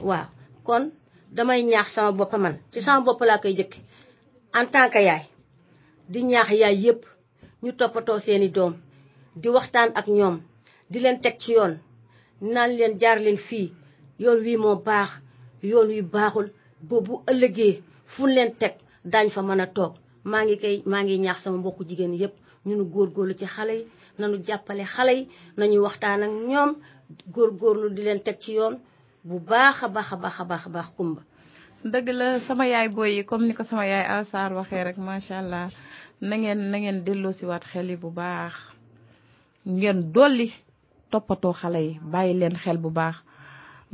waaw 0.00 0.28
kon 0.64 0.92
damay 1.32 1.62
ñaax 1.64 1.94
sama 1.96 2.12
bop 2.12 2.32
man 2.36 2.54
ci 2.72 2.82
sama 2.84 3.04
bop 3.04 3.20
la 3.24 3.38
kay 3.40 3.56
jëkk 3.56 3.80
en 4.54 4.66
tant 4.68 4.90
que 4.92 5.00
yaay 5.00 5.24
di 6.08 6.22
ñaax 6.24 6.48
yaay 6.50 6.76
yépp 6.84 7.04
ñu 7.64 7.72
topato 7.72 8.18
seeni 8.20 8.48
dom 8.48 8.76
di 9.36 9.48
waxtaan 9.48 9.90
ak 9.94 10.06
ñom 10.08 10.40
di 10.90 10.98
len 11.00 11.20
tek 11.22 11.38
ci 11.40 11.52
yoon 11.52 11.78
nan 12.40 12.70
len 12.76 12.98
jaar 13.00 13.18
len 13.20 13.36
fi 13.38 13.72
yoon 14.18 14.38
wi 14.44 14.56
mo 14.56 14.76
bax 14.76 15.10
yoon 15.62 15.88
wi 15.88 16.02
baxul 16.02 16.50
boobu 16.88 17.16
ëllëgee 17.30 17.72
fu 18.12 18.22
leen 18.34 18.50
teg 18.60 18.72
daañ 19.12 19.26
fa 19.34 19.40
mën 19.48 19.62
a 19.66 19.68
toog 19.76 19.92
maa 20.30 20.42
ngi 20.44 20.56
kay 20.62 20.76
maa 20.90 21.02
ngi 21.04 21.22
ñaax 21.24 21.38
sama 21.42 21.56
mbokku 21.60 21.82
jigéen 21.88 22.14
yépp 22.22 22.34
ñunu 22.66 22.84
góorlu 22.92 23.34
ci 23.40 23.46
xale 23.54 23.72
yi 23.78 23.84
nañu 24.20 24.36
jàppale 24.46 24.84
xale 24.94 25.12
yi 25.18 25.24
na 25.56 25.60
nañu 25.66 25.76
waxtaan 25.86 26.22
ak 26.26 26.32
ñoom 26.50 26.70
góor 27.34 27.50
góorgóorlu 27.58 27.88
di 27.96 28.00
leen 28.06 28.20
teg 28.26 28.36
ci 28.42 28.50
yoon 28.58 28.74
bu 29.28 29.36
baax 29.50 29.76
a 29.84 29.88
baax 29.94 30.10
a 30.14 30.16
baax 30.22 30.36
a 30.42 30.44
baax 30.50 30.62
a 30.68 30.70
baax 30.74 30.88
kumba 30.96 31.22
dëgg 31.92 32.08
la 32.20 32.26
sama 32.46 32.64
yaay 32.72 32.88
booy 32.96 33.10
yi 33.16 33.22
comme 33.28 33.44
ni 33.46 33.54
ko 33.58 33.62
sama 33.70 33.84
yaay 33.92 34.04
Alsaar 34.16 34.50
waxee 34.58 34.84
rek 34.88 34.98
macha 35.06 35.34
allah 35.42 35.66
na 36.28 36.34
ngeen 36.40 36.60
na 36.70 36.76
ngeen 36.80 36.98
delloosiwaat 37.06 37.64
xel 37.70 37.86
yi 37.92 37.96
bu 38.02 38.08
baax 38.20 38.54
ngeen 39.78 39.98
dolli 40.14 40.48
toppatoo 41.10 41.54
xale 41.60 41.80
yi 41.86 41.92
bàyyi 42.12 42.32
leen 42.40 42.56
xel 42.62 42.78
bu 42.84 42.90
baax 43.00 43.16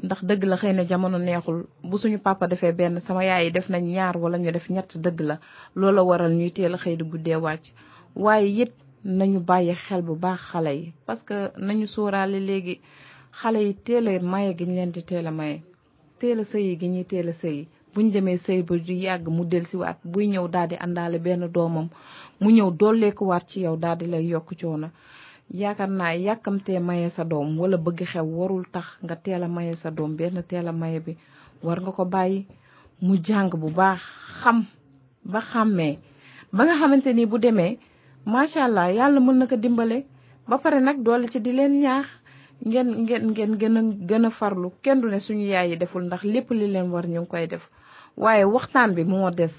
ndax 0.06 0.20
dëgg 0.28 0.42
la 0.50 0.56
xëy 0.60 0.72
na 0.76 0.84
jamono 0.90 1.18
neexul 1.18 1.58
bu 1.88 1.96
suñu 2.00 2.18
papa 2.26 2.44
defee 2.50 2.72
benn 2.78 3.00
sama 3.06 3.22
yaay 3.28 3.44
yi 3.46 3.54
def 3.56 3.66
nañ 3.72 3.84
ñaar 3.94 4.14
wala 4.22 4.36
ñu 4.42 4.50
def 4.56 4.66
ñett 4.74 4.90
dëgg 5.04 5.18
la 5.28 5.36
loola 5.80 6.00
waral 6.08 6.34
ñuy 6.38 6.50
teel 6.56 6.74
a 6.74 6.78
xëy 6.82 6.94
di 6.98 7.04
guddee 7.10 7.38
wàcc 7.44 7.64
waaye 8.24 8.48
yit 8.58 8.74
nañu 9.18 9.38
bàyyi 9.48 9.74
xel 9.84 10.02
bu 10.06 10.14
baax 10.24 10.40
xale 10.50 10.70
yi 10.80 10.86
parce 11.06 11.22
que 11.28 11.36
nañu 11.66 11.84
sooraale 11.94 12.38
léegi 12.48 12.74
xale 13.40 13.58
yi 13.68 13.72
teel 13.86 14.04
a 14.08 14.12
maye 14.32 14.50
gi 14.58 14.64
ñu 14.68 14.74
leen 14.78 14.90
di 14.94 15.02
teel 15.10 15.26
a 15.26 15.32
maye 15.40 15.56
teel 16.20 16.38
a 16.40 16.44
sëyi 16.52 16.72
gi 16.80 16.86
ñuy 16.94 17.04
teel 17.10 17.28
a 17.28 17.32
sëyi 17.42 17.62
ñu 18.02 18.10
demee 18.16 18.38
sëy 18.46 18.60
ba 18.68 18.74
du 18.86 18.92
yàgg 19.06 19.24
mu 19.36 19.42
del 19.52 19.64
siwaat 19.70 19.98
buy 20.12 20.24
ñëw 20.32 20.46
daal 20.54 20.68
di 20.70 20.76
àndaale 20.84 21.18
benn 21.26 21.50
doomam 21.54 21.86
mu 22.40 22.48
ñëw 22.56 22.68
dolleekuwaat 22.80 23.44
ci 23.50 23.58
yow 23.66 23.76
daal 23.82 23.96
di 24.00 24.06
lay 24.12 24.24
yokk 24.32 24.48
coono 24.60 24.88
yaakaar 25.50 25.88
naa 25.90 26.12
yàkkamtee 26.12 26.76
maye 26.80 27.08
sa 27.16 27.24
doom 27.24 27.56
wala 27.60 27.76
bëgg 27.80 28.00
xew 28.12 28.26
warul 28.36 28.64
tax 28.72 28.86
nga 29.04 29.14
teel 29.24 29.42
a 29.42 29.48
maye 29.48 29.72
sa 29.80 29.88
doom 29.90 30.12
benn 30.16 30.36
teel 30.48 30.68
a 30.68 30.72
maye 30.72 31.00
bi 31.00 31.12
war 31.64 31.78
nga 31.80 31.90
ko 31.92 32.04
bàyyi 32.04 32.40
mu 33.00 33.16
jàng 33.26 33.50
bu 33.62 33.68
baax 33.78 34.00
xam 34.40 34.58
ba 35.32 35.40
xàmmee 35.50 35.94
ba 36.56 36.60
nga 36.66 36.74
xamante 36.80 37.10
ni 37.14 37.24
bu 37.30 37.36
demee 37.38 37.78
macha 38.32 38.60
allah 38.68 38.92
yàlla 38.96 39.20
mën 39.24 39.36
na 39.38 39.46
ko 39.50 39.56
dimbale 39.56 39.96
ba 40.48 40.56
pare 40.62 40.80
nag 40.80 40.98
doole 41.06 41.26
ci 41.32 41.38
di 41.40 41.52
leen 41.58 41.72
ñaax 41.84 42.06
ngeen 42.68 42.88
ngeen 43.30 43.30
ngeen 43.30 43.52
gën 43.60 43.76
a 43.78 43.82
gën 44.08 44.24
a 44.28 44.30
farlu 44.38 44.68
kenn 44.84 45.00
du 45.00 45.06
ne 45.08 45.18
suñu 45.26 45.46
yaay 45.52 45.70
yi 45.70 45.76
deful 45.80 46.04
ndax 46.06 46.22
lépp 46.32 46.48
li 46.58 46.66
leen 46.74 46.92
war 46.92 47.06
ñu 47.08 47.24
koy 47.30 47.46
def 47.52 47.64
waaye 48.22 48.44
waxtaan 48.54 48.92
bi 48.96 49.02
moo 49.12 49.30
des 49.30 49.54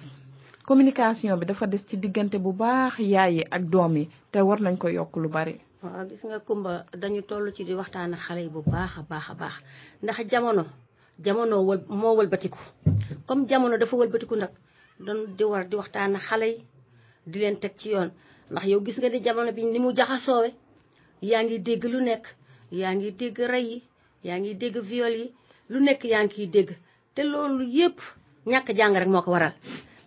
communication 0.67 1.37
bi 1.39 1.45
dafa 1.49 1.65
des 1.67 1.81
ci 1.89 1.95
diggante 1.97 2.37
bu 2.43 2.51
baax 2.61 2.97
yaay 3.13 3.31
yi 3.37 3.43
ak 3.55 3.63
doom 3.71 3.93
yi 3.97 4.09
te 4.31 4.37
war 4.47 4.59
nañ 4.61 4.75
ko 4.77 4.87
yokk 4.89 5.15
lu 5.17 5.29
bari. 5.29 5.59
waaw 5.83 6.05
gis 6.09 6.23
nga 6.27 6.39
kumba 6.47 6.71
dañu 7.01 7.21
toll 7.29 7.45
ci 7.55 7.63
di 7.63 7.73
waxtaan 7.79 8.13
ak 8.15 8.19
xale 8.27 8.41
yi 8.43 8.51
bu 8.55 8.61
baax 8.71 8.93
a 8.99 9.01
baax 9.09 9.25
a 9.31 9.33
baax 9.41 9.55
ndax 10.03 10.17
jamono 10.31 10.63
jamono 11.25 11.55
wal 11.67 11.79
moo 12.01 12.15
wëlbatiku 12.19 12.59
comme 13.27 13.47
jamono 13.49 13.77
dafa 13.79 13.95
wëlbatiku 13.95 14.35
nag 14.35 14.53
doon 15.05 15.19
di 15.37 15.43
war 15.51 15.63
waxtaan 15.81 16.15
ak 16.17 16.23
xale 16.29 16.47
yi 16.51 16.57
di 17.31 17.37
leen 17.39 17.57
teg 17.61 17.73
ci 17.79 17.89
yoon 17.93 18.11
ndax 18.51 18.63
yow 18.71 18.81
gis 18.85 18.97
nga 18.99 19.09
ni 19.09 19.19
jamono 19.25 19.51
bi 19.55 19.61
ni 19.73 19.79
mu 19.79 19.89
jaxasoo 19.97 20.43
yaa 21.29 21.43
ngi 21.43 21.57
dégg 21.67 21.83
lu 21.93 21.99
nekk 22.09 22.23
yaa 22.79 22.93
ngi 22.95 23.09
dégg 23.19 23.37
rey 23.51 23.65
yi 23.71 23.77
yaa 24.27 24.37
ngi 24.39 24.53
dégg 24.61 24.75
viol 24.89 25.13
yi 25.21 25.27
lu 25.71 25.77
nekk 25.79 26.01
yaa 26.11 26.23
ngi 26.23 26.31
kiy 26.35 26.47
dégg 26.55 26.69
te 27.15 27.21
loolu 27.23 27.63
yépp 27.77 27.97
ñàkk 28.51 28.67
jàng 28.77 28.95
rek 28.99 29.09
moo 29.13 29.21
ko 29.21 29.31
waral 29.31 29.53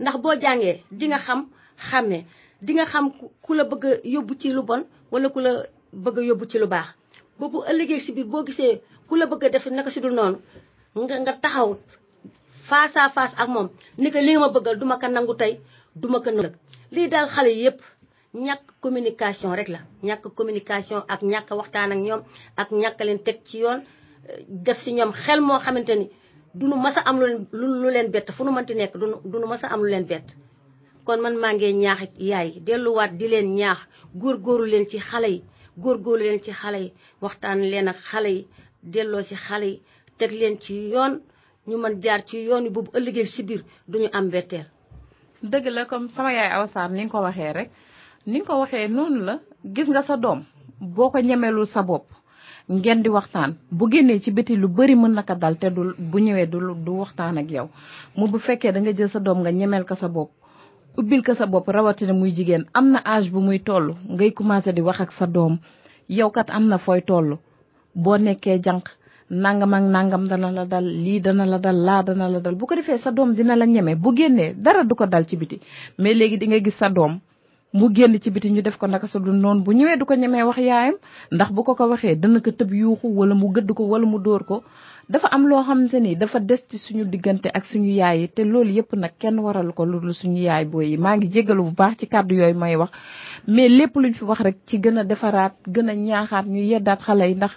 ndax 0.01 0.17
boo 0.23 0.35
jàngee 0.43 0.83
di 0.99 1.07
nga 1.09 1.19
xam 1.27 1.41
xàmmee 1.89 2.25
di 2.63 2.73
nga 2.79 2.87
xam 2.87 3.11
ku 3.43 3.51
la 3.59 3.65
bëgg 3.67 4.01
yóbbu 4.15 4.33
ci 4.41 4.49
lu 4.55 4.63
bon 4.69 4.81
wala 5.13 5.27
ku 5.35 5.39
la 5.45 5.53
bëgg 6.05 6.17
yóbbu 6.31 6.45
ci 6.51 6.57
lu 6.63 6.67
baax 6.73 6.89
bu 7.39 7.47
ëllëgee 7.71 8.01
si 8.07 8.11
biir 8.15 8.27
boo 8.31 8.45
gisee 8.47 8.75
ku 9.09 9.15
la 9.19 9.27
bëgg 9.31 9.45
def 9.53 9.67
naka 9.67 9.91
si 9.93 10.01
dul 10.01 10.15
noonu 10.17 10.39
nga 11.05 11.15
nga 11.23 11.33
taxaw 11.43 11.69
face 12.71 12.97
à 13.05 13.09
face 13.17 13.35
ak 13.43 13.49
moom 13.53 13.69
ni 14.01 14.09
ko 14.13 14.19
li 14.23 14.31
nga 14.33 14.41
ma 14.43 14.49
bëggal 14.57 14.77
duma 14.79 14.97
ko 15.01 15.07
nangu 15.11 15.35
tey 15.41 15.53
duma 16.01 16.23
ko 16.23 16.29
nangu 16.31 16.55
lii 16.95 17.09
daal 17.13 17.29
xale 17.35 17.51
yépp 17.63 17.79
ñàkk 18.47 18.63
communication 18.85 19.51
rek 19.59 19.69
la 19.75 19.81
ñàkk 20.09 20.25
communication 20.39 21.01
ak 21.13 21.21
ñàkk 21.31 21.49
waxtaan 21.61 21.93
ak 21.95 21.99
ñoom 22.07 22.23
ak 22.61 22.69
ñàkk 22.81 22.99
leen 23.07 23.21
teg 23.27 23.37
ci 23.49 23.55
yoon 23.63 23.81
eh, 23.83 24.47
def 24.49 24.79
si 24.85 24.91
ñoom 24.97 25.13
xel 25.25 25.41
moo 25.47 25.59
xamante 25.65 25.93
ni 25.99 26.07
dunu 26.59 26.77
masa 26.85 27.01
am 27.09 27.17
lu 27.81 27.89
leen 27.95 28.09
bett 28.15 28.29
fu 28.37 28.45
nu 28.45 28.51
mënti 28.57 28.73
nekk 28.75 28.95
dunu 29.31 29.47
masa 29.53 29.67
am 29.73 29.81
lu 29.83 29.91
leen 29.91 30.07
bett 30.07 30.27
kon 31.07 31.21
man 31.25 31.35
maa 31.43 31.53
ngee 31.57 31.73
ñaax 31.83 32.01
yaay 32.31 32.49
delluwaat 32.67 33.13
di 33.19 33.27
leen 33.33 33.49
ñaax 33.59 33.81
góor 34.21 34.37
góorgóorlu 34.37 34.67
leen 34.73 34.87
ci 34.91 34.99
xale 35.09 35.29
yi 35.35 35.41
góorgóorlu 35.83 36.25
leen 36.25 36.41
ci 36.45 36.53
xale 36.61 36.79
yi 36.85 36.93
waxtaan 37.25 37.61
leen 37.73 37.89
ak 37.89 37.97
xale 38.11 38.31
yi 38.37 38.43
delloo 38.93 39.23
ci 39.29 39.35
xale 39.47 39.65
yi 39.71 39.83
teg 40.19 40.31
leen 40.41 40.59
ci 40.61 40.73
yoon 40.93 41.13
ñu 41.69 41.77
mën 41.83 42.01
jaar 42.03 42.23
ci 42.29 42.37
yoon 42.49 42.65
yi 42.65 42.71
boobu 42.71 42.91
ëllëgee 42.99 43.27
si 43.35 43.43
biir 43.43 43.63
duñu 43.89 44.09
am 44.13 44.27
mbetteel. 44.27 44.67
dëgg 45.43 45.67
la 45.75 45.85
comme 45.87 46.09
sama 46.09 46.33
yaay 46.33 46.51
Awa 46.53 46.67
Sarr 46.69 47.09
ko 47.11 47.19
waxee 47.21 47.53
rek 47.53 47.71
ni 48.27 48.41
ko 48.43 48.59
waxee 48.61 48.89
noonu 48.89 49.25
la 49.25 49.41
gis 49.75 49.89
nga 49.89 50.03
sa 50.03 50.17
doom 50.17 50.45
boo 50.81 51.11
ko 51.11 51.19
ñemeelul 51.19 51.67
sa 51.67 51.83
bopp 51.83 52.07
ngeen 52.71 53.03
di 53.03 53.09
waxtaan 53.09 53.57
bu 53.73 53.91
génnee 53.91 54.21
ci 54.21 54.31
biti 54.31 54.55
lu 54.57 54.69
bëri 54.69 54.95
mën 54.95 55.13
na 55.15 55.23
ko 55.23 55.35
dal 55.35 55.59
te 55.59 55.69
du 55.71 55.81
bu 55.99 56.19
ñëwee 56.21 56.47
du 56.47 56.59
du 56.85 56.93
waxtaan 57.01 57.39
ak 57.39 57.51
yow 57.51 57.69
mu 58.17 58.29
bu 58.29 58.39
fekkee 58.39 58.73
da 58.73 58.81
nga 58.81 58.93
jël 58.93 59.11
sa 59.11 59.19
doom 59.21 59.39
nga 59.41 59.51
ñemel 59.53 59.85
ko 59.85 59.95
sa 59.97 60.09
bopp. 60.09 60.31
ubbil 60.99 61.25
ko 61.25 61.33
sa 61.35 61.47
bopp 61.49 61.69
rawatina 61.73 62.13
muy 62.13 62.33
jigéen 62.37 62.69
am 62.75 62.93
na 62.93 63.01
age 63.05 63.31
bu 63.33 63.41
muy 63.41 63.59
toll 63.65 63.97
ngay 64.13 64.33
commencé 64.37 64.73
di 64.73 64.83
wax 64.85 65.01
ak 65.01 65.13
sa 65.17 65.27
doom 65.27 65.57
yow 66.09 66.31
kat 66.31 66.51
am 66.53 66.69
na 66.69 66.77
fooy 66.79 67.01
toll 67.03 67.39
boo 67.95 68.17
nekkee 68.19 68.59
jànq 68.61 68.93
nangam 69.31 69.73
ak 69.75 69.83
nangam 69.89 70.29
dana 70.29 70.51
la 70.53 70.65
dal 70.69 70.85
lii 70.85 71.21
dana 71.21 71.47
la 71.49 71.59
dal 71.59 71.77
laa 71.77 72.03
dana 72.03 72.29
la 72.29 72.41
dal 72.41 72.55
bu 72.57 72.67
ko 72.67 72.77
defee 72.77 72.99
sa 73.01 73.11
doom 73.11 73.33
dina 73.35 73.57
la 73.57 73.65
ñeme 73.67 73.97
bu 73.97 74.13
génnee 74.17 74.53
dara 74.55 74.85
du 74.85 74.95
ko 74.95 75.07
dal 75.07 75.25
ci 75.27 75.37
biti 75.37 75.61
mais 75.99 76.15
léegi 76.15 76.37
di 76.39 76.47
nga 76.47 76.61
gis 76.61 76.77
sa 76.77 76.91
doom 76.91 77.19
mu 77.73 77.89
génn 77.95 78.21
ci 78.21 78.31
biti 78.31 78.51
ñu 78.51 78.61
def 78.63 78.77
ko 78.77 78.87
naka 78.87 79.07
sa 79.09 79.19
du 79.19 79.33
noonu 79.33 79.63
bu 79.65 79.73
ñëwee 79.73 79.97
du 79.99 80.05
ko 80.05 80.15
ñemee 80.15 80.43
wax 80.45 80.59
yaayam 80.59 80.95
ndax 81.33 81.51
bu 81.53 81.65
ko 81.65 81.75
ko 81.75 81.89
waxee 81.89 82.17
dana 82.21 82.41
ko 82.41 82.51
tëb 82.53 82.71
yuuxu 82.73 83.09
wala 83.09 83.35
mu 83.35 83.49
gëdd 83.49 83.73
ko 83.73 83.83
wala 83.89 84.05
mu 84.07 84.19
dóor 84.21 84.45
ko 84.45 84.63
dafa 85.11 85.29
am 85.35 85.49
loo 85.51 85.63
xamante 85.63 85.99
ni 86.01 86.15
dafa 86.17 86.39
des 86.41 86.63
ci 86.71 86.79
suñu 86.79 87.05
diggante 87.11 87.51
ak 87.53 87.67
suñu 87.67 87.91
yaay 87.91 88.21
yi 88.21 88.29
te 88.29 88.45
loolu 88.45 88.71
yëpp 88.71 88.93
nag 88.95 89.13
kenn 89.19 89.39
waral 89.41 89.73
ko 89.75 89.85
loolu 89.85 90.13
suñu 90.15 90.43
yaay 90.43 90.65
booy 90.65 90.95
yi 90.95 90.97
maa 90.97 91.17
ngi 91.17 91.29
jégalu 91.31 91.65
bu 91.65 91.75
baax 91.75 91.97
ci 91.99 92.07
kàddu 92.07 92.35
yooyu 92.37 92.55
may 92.55 92.77
wax 92.77 92.91
mais 93.49 93.69
lépp 93.69 93.95
lu 93.97 94.09
ñu 94.11 94.15
fi 94.15 94.25
wax 94.25 94.41
rek 94.41 94.57
ci 94.67 94.79
gën 94.79 94.99
a 94.99 95.05
defaraat 95.05 95.55
gën 95.67 95.89
a 95.91 95.95
ñaaxaat 95.95 96.47
ñu 96.47 96.63
yeddaat 96.63 97.03
xale 97.03 97.29
yi 97.29 97.35
ndax 97.35 97.51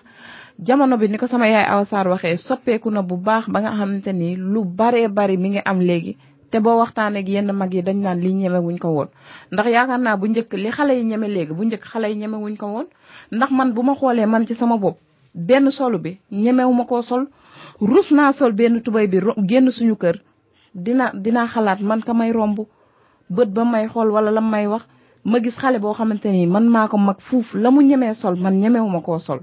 jamono 0.60 0.98
bi 0.98 1.08
ni 1.10 1.18
ko 1.18 1.28
sama 1.28 1.48
yaay 1.48 1.66
Awa 1.70 1.86
Sarr 1.86 2.08
waxee 2.10 2.38
soppeeku 2.38 2.90
na 2.92 3.02
bu 3.04 3.18
baax 3.18 3.48
ba 3.50 3.62
nga 3.62 3.72
xamante 3.72 4.12
ni 4.14 4.36
lu 4.36 4.66
baree 4.66 5.08
bari 5.08 5.38
mi 5.38 5.50
ngi 5.50 5.62
am 5.66 5.80
léegi 5.80 6.18
te 6.52 6.60
boo 6.60 6.78
waxtaanee 6.80 7.22
yenn 7.30 7.52
mag 7.54 7.72
yi 7.74 7.82
dañ 7.84 8.02
naan 8.02 8.20
li 8.22 8.34
ñeme 8.34 8.58
ko 8.80 8.90
woon 8.90 9.08
ndax 9.52 9.68
yaakaar 9.70 10.00
naa 10.00 10.18
bu 10.18 10.28
njëkk 10.28 10.52
li 10.54 10.70
xale 10.72 10.98
yi 10.98 11.04
ñeme 11.06 11.28
léegi 11.28 11.54
bu 11.54 11.64
njëkk 11.64 11.84
xale 11.86 12.06
yi 12.10 12.16
ñeme 12.18 12.58
ko 12.58 12.66
woon 12.68 12.88
ndax 13.32 13.52
man 13.52 13.72
bu 13.74 13.84
ma 13.84 13.94
xoolee 13.96 14.26
man 14.26 14.48
ci 14.48 14.56
sama 14.56 14.78
bopp 14.78 14.98
benn 15.36 15.70
solu 15.72 15.98
bi 16.00 16.20
ñemewu 16.32 16.74
ma 16.74 16.86
koo 16.86 17.02
sol 17.02 17.28
ruus 17.82 18.10
naa 18.12 18.32
sol 18.40 18.52
benn 18.54 18.82
tubay 18.84 19.08
bi 19.08 19.18
genn 19.50 19.70
suñu 19.72 19.96
kër 20.02 20.18
dina 20.74 21.12
dinaa 21.14 21.48
xalaat 21.54 21.80
man 21.90 22.02
ka 22.02 22.14
may 22.14 22.32
romb 22.32 22.58
bët 23.36 23.50
ba 23.56 23.64
may 23.66 23.88
xool 23.90 24.10
wala 24.14 24.32
la 24.32 24.42
may 24.42 24.66
wax 24.68 24.84
ma 25.32 25.38
gis 25.44 25.54
xale 25.62 25.78
boo 25.80 25.94
xamante 25.94 26.26
ni 26.32 26.46
man 26.48 26.66
maa 26.70 26.88
ko 26.88 26.98
mag 26.98 27.18
fuuf 27.28 27.54
la 27.54 27.70
mu 27.72 27.82
ñemee 27.84 28.14
sol 28.14 28.36
man 28.40 28.56
ñemewu 28.62 28.90
ma 28.90 29.02
koo 29.02 29.20
sol 29.20 29.42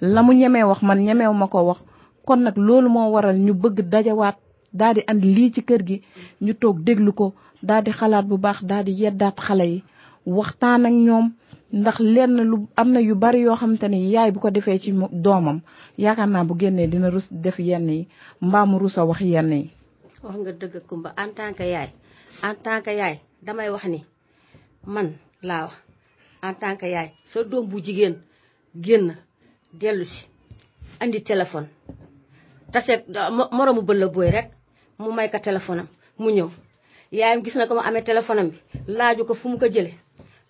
la 0.00 0.20
mu 0.22 0.32
ñemee 0.32 0.64
wax 0.64 0.82
man 0.82 1.04
ñemewu 1.04 1.34
ma 1.34 1.48
koo 1.48 1.64
wax 1.68 1.80
kon 2.26 2.38
nag 2.42 2.56
loolu 2.56 2.88
moo 2.88 3.10
waral 3.12 3.36
ñu 3.36 3.52
bëgg 3.54 3.78
dajawaat 3.92 4.36
daal 4.72 4.94
di 4.94 5.02
andi 5.10 5.28
lii 5.36 5.50
ci 5.52 5.62
kër 5.62 5.82
gi 5.86 6.02
ñu 6.44 6.52
toog 6.60 6.78
déglu 6.84 7.12
ko 7.12 7.32
daal 7.62 7.84
di 7.84 7.92
xalaat 7.92 8.24
bu 8.26 8.38
baax 8.38 8.58
daal 8.68 8.84
di 8.84 8.92
yeddaat 9.02 9.38
xale 9.46 9.64
yi 9.68 9.82
waxtaan 10.26 10.86
ak 10.86 10.92
ñoom 10.94 11.30
ndax 11.72 11.98
lenn 12.00 12.36
lu 12.42 12.68
am 12.76 12.92
na 12.92 13.00
yu 13.00 13.14
bari 13.14 13.40
yoo 13.42 13.56
xamante 13.58 13.88
ni 13.88 14.08
yaay 14.12 14.30
bu 14.30 14.40
ko 14.40 14.50
defee 14.50 14.78
ci 14.78 14.92
doomam 15.12 15.60
yaakaar 15.98 16.28
naa 16.28 16.44
bu 16.44 16.54
génnee 16.58 16.86
dina 16.86 17.10
rus 17.10 17.26
def 17.30 17.58
yenn 17.58 17.90
yi 17.90 18.08
mbaamu 18.40 18.78
rus 18.78 18.98
a 18.98 19.04
wax 19.04 19.20
yenn 19.20 19.52
yi. 19.52 19.70
wax 20.24 20.34
nga 20.38 20.52
dëgg 20.52 20.74
a 20.76 20.80
Kumba 20.80 21.14
en 21.18 21.28
tant 21.34 21.52
que 21.54 21.62
yaay 21.64 21.90
en 22.42 22.54
tant 22.62 22.82
que 22.82 22.90
yaay 22.90 23.20
damay 23.42 23.68
wax 23.70 23.84
ni 23.88 24.04
man 24.86 25.12
laa 25.42 25.62
wax 25.64 25.74
en 26.42 26.54
tant 26.54 26.82
yaay 26.86 27.10
sa 27.24 27.42
doom 27.42 27.66
bu 27.66 27.80
jigéen 27.82 28.14
génn 28.76 29.16
dellu 29.74 30.04
si 30.04 30.26
andi 31.00 31.22
téléphone 31.24 31.66
tase 32.72 33.04
moromu 33.50 33.82
bëlla 33.82 34.06
booy 34.06 34.30
rek 34.30 34.50
mu 35.00 35.10
may 35.12 35.30
ko 35.30 35.38
téléphone 35.38 35.86
mu 36.18 36.30
ñëw 36.30 36.48
yaayam 37.10 37.42
gis 37.42 37.56
na 37.56 37.66
ko 37.66 37.74
mu 37.74 37.80
amee 37.80 38.04
téléphone 38.04 38.50
bi 38.50 38.58
laaju 38.86 39.24
ko 39.26 39.34
fu 39.34 39.48
mu 39.48 39.58
ko 39.58 39.66
jëlee. 39.66 39.96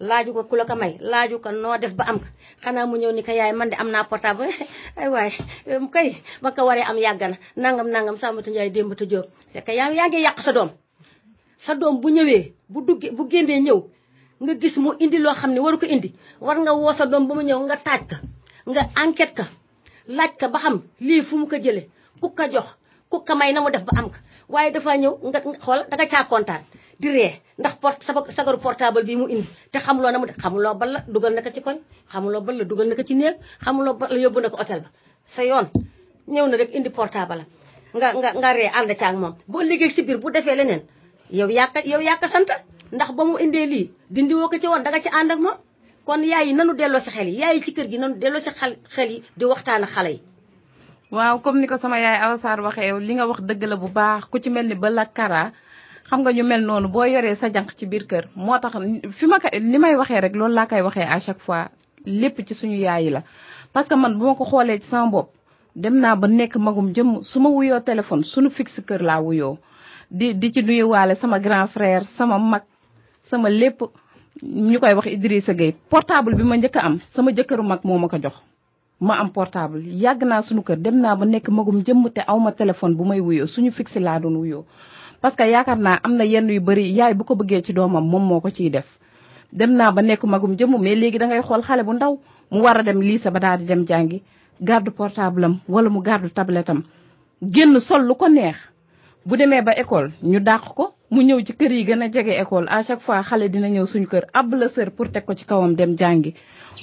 laaju 0.01 0.33
ko 0.35 0.41
ku 0.49 0.57
la 0.57 0.65
ko 0.65 0.77
may 0.77 0.97
laaju 1.01 1.41
ko 1.41 1.51
noo 1.53 1.77
def 1.81 1.95
ba 1.97 2.05
am 2.05 2.19
ko 2.21 2.27
xanaa 2.61 2.85
mu 2.87 2.97
ñëw 3.01 3.13
ni 3.17 3.23
ko 3.25 3.33
yaay 3.33 3.53
man 3.57 3.69
di 3.71 3.77
am 3.81 3.89
naa 3.91 4.05
portable 4.05 4.45
ay 5.01 5.09
waay 5.09 5.33
um, 5.73 5.89
kay 5.89 6.21
ba 6.43 6.53
ko 6.53 6.67
waree 6.69 6.85
am 6.85 6.99
yàgg 6.99 7.23
na 7.23 7.37
nangam 7.57 7.89
nangam 7.89 8.17
Sambatu 8.17 8.51
Njaay 8.51 8.71
démb 8.71 8.93
te 8.97 9.07
Jóob 9.09 9.27
fekk 9.53 9.69
yaa 9.73 9.89
yaa 9.97 10.09
ngi 10.09 10.21
yàq 10.21 10.39
sa 10.45 10.53
doom 10.53 10.71
sa 11.67 11.75
doom 11.75 12.01
bu 12.01 12.09
ñëwee 12.11 12.53
bu 12.69 12.81
duggee 12.85 13.11
bu 13.17 13.25
génnee 13.31 13.61
ñëw 13.65 13.81
nga 14.43 14.53
gis 14.61 14.77
mu 14.77 14.93
indi 15.01 15.19
loo 15.19 15.35
xam 15.35 15.53
ne 15.53 15.61
waru 15.61 15.79
ko 15.81 15.87
indi 15.87 16.13
war 16.41 16.59
nga 16.61 16.73
woo 16.77 16.93
sa 16.93 17.07
doom 17.09 17.27
ba 17.29 17.35
mu 17.35 17.41
ñëw 17.43 17.61
nga 17.67 17.77
taaj 17.77 18.01
ka 18.11 18.17
nga 18.69 18.83
enquête 19.03 19.35
ka 19.39 19.45
laaj 20.17 20.33
ka 20.39 20.47
ba 20.53 20.59
xam 20.63 20.77
lii 21.01 21.23
fu 21.25 21.37
mu 21.39 21.49
ko 21.49 21.57
jëlee 21.57 21.89
ku 22.21 22.35
ka 22.37 22.53
jox 22.53 22.69
ku 23.09 23.25
ka 23.25 23.33
may 23.35 23.53
na 23.53 23.61
mu 23.65 23.71
def 23.73 23.85
ba 23.89 23.93
am 23.97 24.11
ka 24.13 24.19
waaye 24.53 24.71
dafa 24.75 24.93
ñëw 25.01 25.15
nga 25.29 25.39
xool 25.65 25.81
danga 25.91 26.07
caa 26.13 26.25
kontaan 26.31 26.63
di 27.01 27.09
ree 27.15 27.33
ndax 27.61 27.75
port 27.83 27.97
sagaru 28.37 28.59
portable 28.65 29.03
bi 29.07 29.17
mu 29.19 29.27
indi 29.35 29.49
te 29.73 29.79
xamuloo 29.85 30.11
na 30.13 30.19
mu 30.21 30.27
def 30.27 30.39
xamuloo 30.43 30.75
ban 30.81 30.93
dugal 31.15 31.33
na 31.35 31.43
ko 31.47 31.51
ci 31.55 31.61
koñ 31.61 31.77
xamuloo 32.13 32.41
ban 32.47 32.57
la 32.59 32.65
dugal 32.65 32.87
na 32.89 32.95
ko 32.99 33.03
ci 33.09 33.15
néeg 33.15 33.37
xamuloo 33.65 33.95
ban 33.99 34.09
la 34.15 34.19
yóbbu 34.25 34.41
na 34.41 34.49
ko 34.51 34.57
hôtel 34.59 34.81
ba 34.85 34.91
sa 35.35 35.43
yoon 35.45 35.67
ñëw 36.35 36.47
na 36.51 36.57
rek 36.57 36.71
indi 36.79 36.91
portable 36.91 37.43
nga 37.97 38.09
nga 38.19 38.31
nga 38.41 38.51
ree 38.57 38.71
ànd 38.79 38.91
ca 39.01 39.07
ak 39.11 39.17
moom 39.17 39.35
boo 39.51 39.61
liggéey 39.63 39.91
si 39.95 40.03
biir 40.03 40.19
bu 40.19 40.31
defee 40.31 40.57
leneen 40.57 40.83
yow 41.31 41.49
yàq 41.49 41.83
yow 41.93 42.01
yàq 42.01 42.23
sant 42.33 42.49
ndax 42.93 43.11
ba 43.17 43.23
mu 43.25 43.37
indee 43.45 43.67
lii 43.67 43.91
dindi 44.15 44.35
woo 44.35 44.49
ko 44.49 44.57
ci 44.61 44.67
woon 44.69 44.83
danga 44.83 45.01
ci 45.03 45.09
ànd 45.09 45.31
ak 45.33 45.39
moom 45.41 45.57
kon 46.05 46.23
yaay 46.25 46.47
yi 46.49 46.55
nanu 46.55 46.73
delloo 46.79 47.01
si 47.01 47.11
xel 47.11 47.29
yi 47.29 47.39
yaay 47.41 47.55
yi 47.57 47.63
ci 47.65 47.73
kër 47.75 47.87
gi 47.91 47.99
nanu 47.99 48.15
delloo 48.21 48.41
si 48.41 48.51
xel 48.59 48.73
xel 48.95 49.11
di 49.37 49.45
waxtaan 49.45 49.83
ak 49.85 49.91
xale 49.95 50.11
yi 50.17 50.21
waaw 51.11 51.39
comme 51.39 51.63
ni 51.63 51.71
ko 51.71 51.79
sama 51.79 52.03
yaay 52.03 52.19
Awa 52.19 52.39
Sarr 52.43 52.63
waxee 52.67 52.91
li 52.99 53.13
nga 53.15 53.27
wax 53.31 53.41
dëgg 53.47 53.63
la 53.69 53.77
bu 53.77 53.89
baax 53.89 54.25
ku 54.27 54.39
ci 54.43 54.51
mel 54.51 54.67
ni 54.67 54.75
ba 54.75 54.89
la 54.91 55.03
lakkara 55.07 55.53
xam 56.09 56.21
nga 56.21 56.33
ñu 56.37 56.43
mel 56.45 56.63
noonu 56.67 56.89
boo 56.89 57.05
yoree 57.05 57.37
sa 57.41 57.47
jànq 57.55 57.71
ci 57.79 57.87
biir 57.87 58.05
kër 58.11 58.25
moo 58.45 58.59
tax 58.59 58.73
fi 59.19 59.25
ma 59.31 59.39
ko 59.39 59.47
li 59.55 59.79
may 59.79 59.95
waxee 59.95 60.21
rek 60.21 60.35
loolu 60.35 60.55
laa 60.55 60.67
koy 60.67 60.83
waxee 60.83 61.07
à 61.07 61.21
chaque 61.21 61.41
fois 61.43 61.71
lépp 62.05 62.43
ci 62.47 62.55
suñu 62.55 62.77
yaayi 62.77 63.11
la. 63.11 63.23
parce 63.73 63.89
que 63.89 63.95
man 63.95 64.19
bu 64.19 64.25
ma 64.27 64.35
ko 64.35 64.45
xoolee 64.45 64.81
ci 64.81 64.89
sama 64.89 65.11
bopp 65.11 65.31
dem 65.77 65.95
naa 65.99 66.17
ba 66.17 66.27
nekk 66.27 66.57
magum 66.57 66.93
jëm 66.95 67.23
su 67.23 67.39
ma 67.41 67.49
wuyoo 67.51 67.79
téléphone 67.81 68.25
suñu 68.25 68.51
fixe 68.51 68.81
kër 68.83 69.03
laa 69.03 69.21
wuyoo 69.21 69.59
di 70.11 70.35
di 70.35 70.53
ci 70.53 70.63
nuyuwaale 70.63 71.15
sama 71.17 71.39
grand 71.39 71.69
frère 71.69 72.05
sama 72.19 72.39
mag 72.39 72.63
sama 73.31 73.49
lépp 73.49 73.79
ñu 74.43 74.79
koy 74.81 74.93
wax 74.95 75.07
sa 75.47 75.55
Gueye 75.55 75.75
portable 75.91 76.35
bi 76.35 76.43
ma 76.43 76.57
njëkk 76.57 76.77
a 76.77 76.81
am 76.81 76.99
sama 77.15 77.31
jëkkëru 77.31 77.63
mag 77.63 77.81
moo 77.85 77.99
ma 77.99 78.09
ko 78.09 78.19
jox. 78.19 78.35
ma 79.01 79.15
am 79.21 79.29
portable 79.31 79.81
yàgg 80.03 80.23
naa 80.25 80.43
suñu 80.47 80.63
kër 80.65 80.79
dem 80.85 80.97
naa 81.03 81.15
ba 81.19 81.25
nekk 81.27 81.47
magum 81.57 81.79
jëmm 81.87 82.09
te 82.15 82.21
aw 82.27 82.39
ma 82.39 82.51
téléphone 82.57 82.95
bu 82.97 83.05
may 83.05 83.21
wuyoo 83.21 83.47
suñu 83.47 83.71
fixe 83.77 84.01
laa 84.01 84.19
doon 84.23 84.37
wuyoo 84.41 84.65
parce 85.21 85.37
que 85.37 85.45
yaakaar 85.53 85.77
naa 85.79 85.99
am 86.05 86.15
na 86.17 86.25
yenn 86.25 86.49
yu 86.49 86.61
bëri 86.67 86.93
yaay 86.99 87.13
bu 87.15 87.25
ko 87.25 87.35
bëggee 87.37 87.63
ci 87.65 87.73
doomam 87.73 88.05
moom 88.11 88.25
moo 88.29 88.41
ko 88.41 88.51
ciy 88.51 88.71
def 88.71 88.87
dem 89.53 89.73
naa 89.77 89.91
ba 89.93 90.03
nekk 90.03 90.23
magum 90.25 90.57
jëmm 90.59 90.79
mais 90.81 90.95
léegi 91.01 91.19
da 91.19 91.27
ngay 91.27 91.43
xool 91.47 91.63
xale 91.69 91.83
bu 91.85 91.93
ndaw 91.93 92.13
mu 92.51 92.61
war 92.65 92.77
a 92.79 92.83
dem 92.83 93.01
lycée 93.03 93.31
ba 93.33 93.39
daal 93.41 93.59
di 93.61 93.67
dem 93.67 93.85
jàngi 93.87 94.19
garde 94.69 94.91
portable 94.97 95.45
am 95.45 95.59
wala 95.69 95.91
mu 95.91 96.01
garde 96.01 96.29
tablette 96.33 96.71
am 96.71 96.83
génn 97.55 97.79
sol 97.81 98.03
lu 98.09 98.15
ko 98.15 98.29
neex 98.29 98.57
bu 99.27 99.37
demee 99.37 99.63
ba 99.63 99.73
école 99.77 100.11
ñu 100.23 100.41
dàq 100.41 100.63
ko 100.75 100.95
mu 101.11 101.21
ñëw 101.23 101.41
ci 101.47 101.53
kër 101.53 101.73
yi 101.73 101.85
gën 101.85 102.03
a 102.03 102.09
jege 102.13 102.33
école 102.41 102.67
à 102.71 102.83
chaque 102.83 103.03
fois 103.03 103.23
xale 103.23 103.51
dina 103.51 103.69
ñëw 103.69 103.87
suñu 103.87 104.07
kër 104.09 104.25
ab 104.33 104.55
la 104.55 104.67
pour 104.97 105.11
teg 105.13 105.25
ko 105.27 105.35
ci 105.35 105.45
kawam 105.45 105.75
dem 105.77 105.97
jàngi 105.97 106.33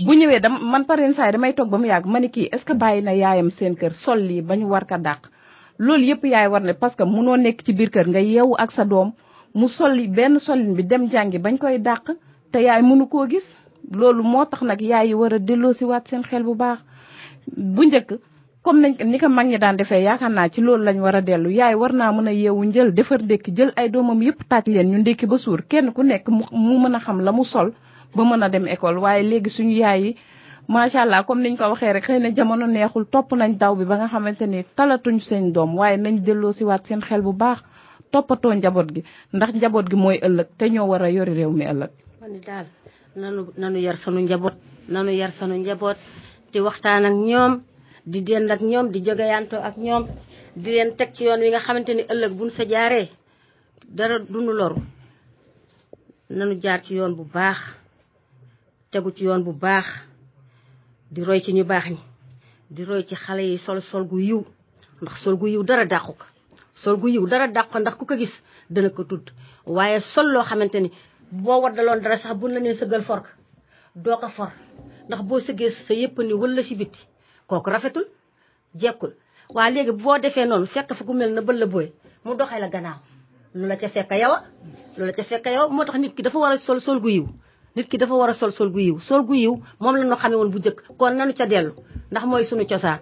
bu 0.01 0.13
ñëwee 0.15 0.39
dam 0.41 0.57
man 0.71 0.85
par 0.89 0.97
yenn 0.99 1.13
saa 1.13 1.31
damay 1.31 1.53
toog 1.53 1.69
ba 1.69 1.77
mu 1.77 1.85
yàgg 1.85 2.05
ma 2.09 2.19
ne 2.19 2.27
kii 2.29 2.49
est-ce 2.51 2.73
bàyyi 2.73 3.01
na 3.03 3.11
yaayam 3.13 3.51
seen 3.51 3.75
kër 3.75 3.93
sol 3.93 4.19
lii 4.27 4.41
ba 4.41 4.55
ñu 4.55 4.65
war 4.69 4.85
ko 4.89 4.97
dàq 4.97 5.29
loolu 5.77 6.03
yëpp 6.03 6.23
yaay 6.25 6.47
war 6.47 6.61
na 6.61 6.73
parce 6.73 6.95
que 6.95 7.03
munoo 7.05 7.37
nekk 7.37 7.61
ci 7.65 7.73
biir 7.73 7.89
kër 7.89 8.07
nga 8.09 8.19
yeewu 8.19 8.55
ak 8.57 8.71
sa 8.71 8.83
doom 8.85 9.13
mu 9.53 9.67
solli 9.67 10.07
benn 10.07 10.39
solin 10.39 10.73
bi 10.73 10.83
dem 10.83 11.09
jàngi 11.11 11.37
bañ 11.39 11.57
koy 11.57 11.77
dàq 11.79 12.09
te 12.51 12.59
yaay 12.59 12.81
mënu 12.81 13.07
koo 13.07 13.27
gis 13.29 13.45
loolu 13.91 14.23
moo 14.23 14.45
tax 14.45 14.61
nag 14.63 14.81
yaay 14.81 15.07
yi 15.09 15.13
war 15.13 15.33
a 15.33 15.39
delloo 15.39 15.73
si 15.73 15.85
seen 16.09 16.23
xel 16.23 16.43
bu 16.43 16.55
baax 16.55 16.79
bu 17.75 17.83
njëkk 17.85 18.17
comme 18.63 18.81
nañ 18.81 18.93
ni 19.05 19.19
ko 19.19 19.29
mag 19.29 19.47
ñi 19.47 19.57
daan 19.59 19.75
defee 19.77 20.01
yaakaar 20.03 20.31
naa 20.31 20.49
ci 20.49 20.61
loolu 20.61 20.83
lañ 20.83 20.97
war 21.01 21.15
a 21.15 21.21
dellu 21.21 21.49
yaay 21.49 21.75
war 21.75 21.93
naa 21.93 22.11
mën 22.11 22.27
a 22.27 22.31
yeewu 22.31 22.65
njël 22.65 22.93
defar 22.93 23.21
ndékki 23.21 23.51
jël 23.55 23.71
ay 23.75 23.89
doomam 23.89 24.21
yëpp 24.23 24.41
taaj 24.49 24.63
leen 24.67 24.89
ñu 24.89 24.97
ndékki 24.97 25.27
ba 25.27 25.37
suur 25.37 25.61
kenn 25.69 25.93
ku 25.93 26.01
nekk 26.03 26.27
mu 26.29 26.45
mu 26.51 26.79
mën 26.79 26.95
a 26.95 26.99
xam 26.99 27.21
la 27.21 27.31
mu 27.31 27.43
sol 27.45 27.71
ba 28.13 28.23
mën 28.25 28.43
a 28.43 28.49
dem 28.49 28.67
école 28.67 28.97
waaye 28.97 29.23
léegi 29.23 29.49
suñu 29.49 29.71
yaay 29.77 30.01
yi 30.03 30.17
macha 30.67 31.01
allah 31.01 31.23
comme 31.25 31.41
niñ 31.41 31.57
ko 31.57 31.69
waxee 31.69 31.93
rek 31.93 32.03
xëy 32.03 32.19
na 32.19 32.29
jamono 32.33 32.67
neexul 32.67 33.05
topp 33.09 33.33
nañ 33.33 33.57
daw 33.57 33.75
bi 33.75 33.85
ba 33.85 33.95
nga 33.97 34.07
xamante 34.07 34.45
ni 34.47 34.63
talatuñ 34.77 35.19
seen 35.19 35.51
doom 35.53 35.75
waaye 35.75 35.97
nañ 35.97 36.21
delloo 36.25 36.53
siwaat 36.53 36.85
seen 36.87 37.01
xel 37.01 37.21
bu 37.21 37.33
baax 37.33 37.59
toppatoo 38.11 38.53
njaboot 38.53 38.89
gi 38.95 39.01
ndax 39.35 39.51
njaboot 39.55 39.87
gi 39.89 39.95
mooy 39.95 40.17
ëllëg 40.27 40.47
te 40.57 40.65
ñoo 40.69 40.85
war 40.87 41.01
a 41.03 41.09
yori 41.09 41.33
réew 41.33 41.51
mi 41.51 41.65
ëllëg. 41.65 41.91
kon 42.19 42.39
daal 42.45 42.65
nanu 43.15 43.51
nanu 43.57 43.77
yar 43.79 43.97
sunu 43.97 44.19
njaboot 44.21 44.53
nanu 44.87 45.11
yar 45.11 45.31
sunu 45.31 45.55
njaboot 45.57 45.97
di 46.51 46.59
waxtaan 46.59 47.05
ak 47.05 47.13
ñoom 47.15 47.61
di 48.05 48.21
dend 48.21 48.51
ak 48.51 48.61
ñoom 48.61 48.91
di 48.91 48.99
jogeyanto 49.03 49.57
ak 49.57 49.75
ñoom 49.77 50.03
di 50.55 50.69
leen 50.71 50.95
teg 50.97 51.13
ci 51.13 51.23
yoon 51.23 51.39
wi 51.39 51.49
nga 51.49 51.59
xamante 51.59 51.89
ni 51.93 52.03
ëllëg 52.13 52.31
buñ 52.37 52.49
sa 52.49 52.63
jaaree 52.67 53.09
dara 53.89 54.19
duñu 54.19 54.53
loru 54.53 54.77
nanu 56.29 56.59
jaar 56.61 56.81
ci 56.83 56.93
yoon 56.95 57.15
bu 57.15 57.25
baax. 57.33 57.82
tegu 58.93 59.11
ci 59.15 59.23
yoon 59.25 59.41
bu 59.43 59.53
baax 59.53 59.85
di 61.11 61.23
roy 61.27 61.39
ci 61.43 61.51
ñu 61.57 61.63
baax 61.71 61.85
ñi 61.93 61.99
di 62.75 62.81
roy 62.89 63.01
ci 63.07 63.15
xale 63.15 63.41
yi 63.41 63.57
sol 63.57 63.79
sol 63.89 64.03
gu 64.11 64.19
yiw 64.19 64.41
ndax 65.01 65.15
sol 65.23 65.35
gu 65.35 65.47
yiw 65.47 65.63
dara 65.69 65.85
dàqu 65.85 66.11
ko 66.13 66.25
sol 66.83 66.97
gu 67.01 67.07
yiw 67.09 67.25
dara 67.27 67.47
dàqu 67.47 67.79
ndax 67.79 67.95
ku 67.97 68.05
ko 68.05 68.15
gis 68.21 68.31
dana 68.69 68.89
ko 68.91 69.01
tudd 69.03 69.27
waaye 69.65 69.99
sol 70.13 70.27
loo 70.33 70.43
xamante 70.49 70.75
ni 70.81 70.89
boo 71.43 71.59
waddaloon 71.63 72.01
dara 72.01 72.19
sax 72.21 72.35
bu 72.37 72.47
la 72.49 72.59
nee 72.59 72.75
sëggal 72.77 73.01
fork 73.03 73.25
doo 73.95 74.17
ko 74.21 74.27
for 74.37 74.49
ndax 75.09 75.21
boo 75.25 75.39
sëggee 75.41 75.71
sa 75.87 75.93
yëpp 75.95 76.17
ni 76.21 76.33
wala 76.33 76.61
si 76.63 76.75
bitti 76.75 76.99
kooku 77.49 77.69
rafetul 77.71 78.05
jekkul 78.75 79.13
waa 79.49 79.69
léegi 79.71 79.91
boo 79.91 80.19
defee 80.21 80.45
noonu 80.45 80.67
fekk 80.67 80.93
fa 80.93 81.03
ku 81.03 81.13
mel 81.13 81.33
na 81.33 81.41
bël 81.41 81.57
la 81.59 81.65
booy 81.65 81.89
mu 82.23 82.35
doxee 82.35 82.59
la 82.61 82.69
gannaaw 82.69 82.99
lu 83.55 83.65
la 83.67 83.75
ca 83.77 83.89
fekk 83.89 84.11
yow 84.21 84.33
a 84.33 84.43
lu 84.97 85.05
la 85.07 85.13
ca 85.13 85.23
fekk 85.23 85.45
yow 85.47 85.69
moo 85.69 85.83
tax 85.85 85.97
nit 85.97 86.13
ki 86.13 86.21
dafa 86.21 86.37
war 86.37 86.51
a 86.53 86.57
sol 86.59 86.79
sol 86.81 87.01
yiw 87.03 87.25
nit 87.75 87.89
ki 87.89 87.97
dafa 87.97 88.13
war 88.13 88.29
a 88.29 88.33
sol 88.33 88.51
sol 88.51 88.69
gu 88.69 88.79
yiw 88.81 88.99
sol 89.01 89.23
gu 89.25 89.33
yiw 89.35 89.53
moom 89.79 89.95
la 89.95 90.05
ñu 90.05 90.15
xamee 90.15 90.35
woon 90.37 90.51
bu 90.51 90.59
njëkk 90.59 90.79
kon 90.99 91.13
nanu 91.17 91.33
ca 91.37 91.45
dellu 91.47 91.71
ndax 92.11 92.23
mooy 92.25 92.45
sunu 92.45 92.65
cosaan. 92.67 92.99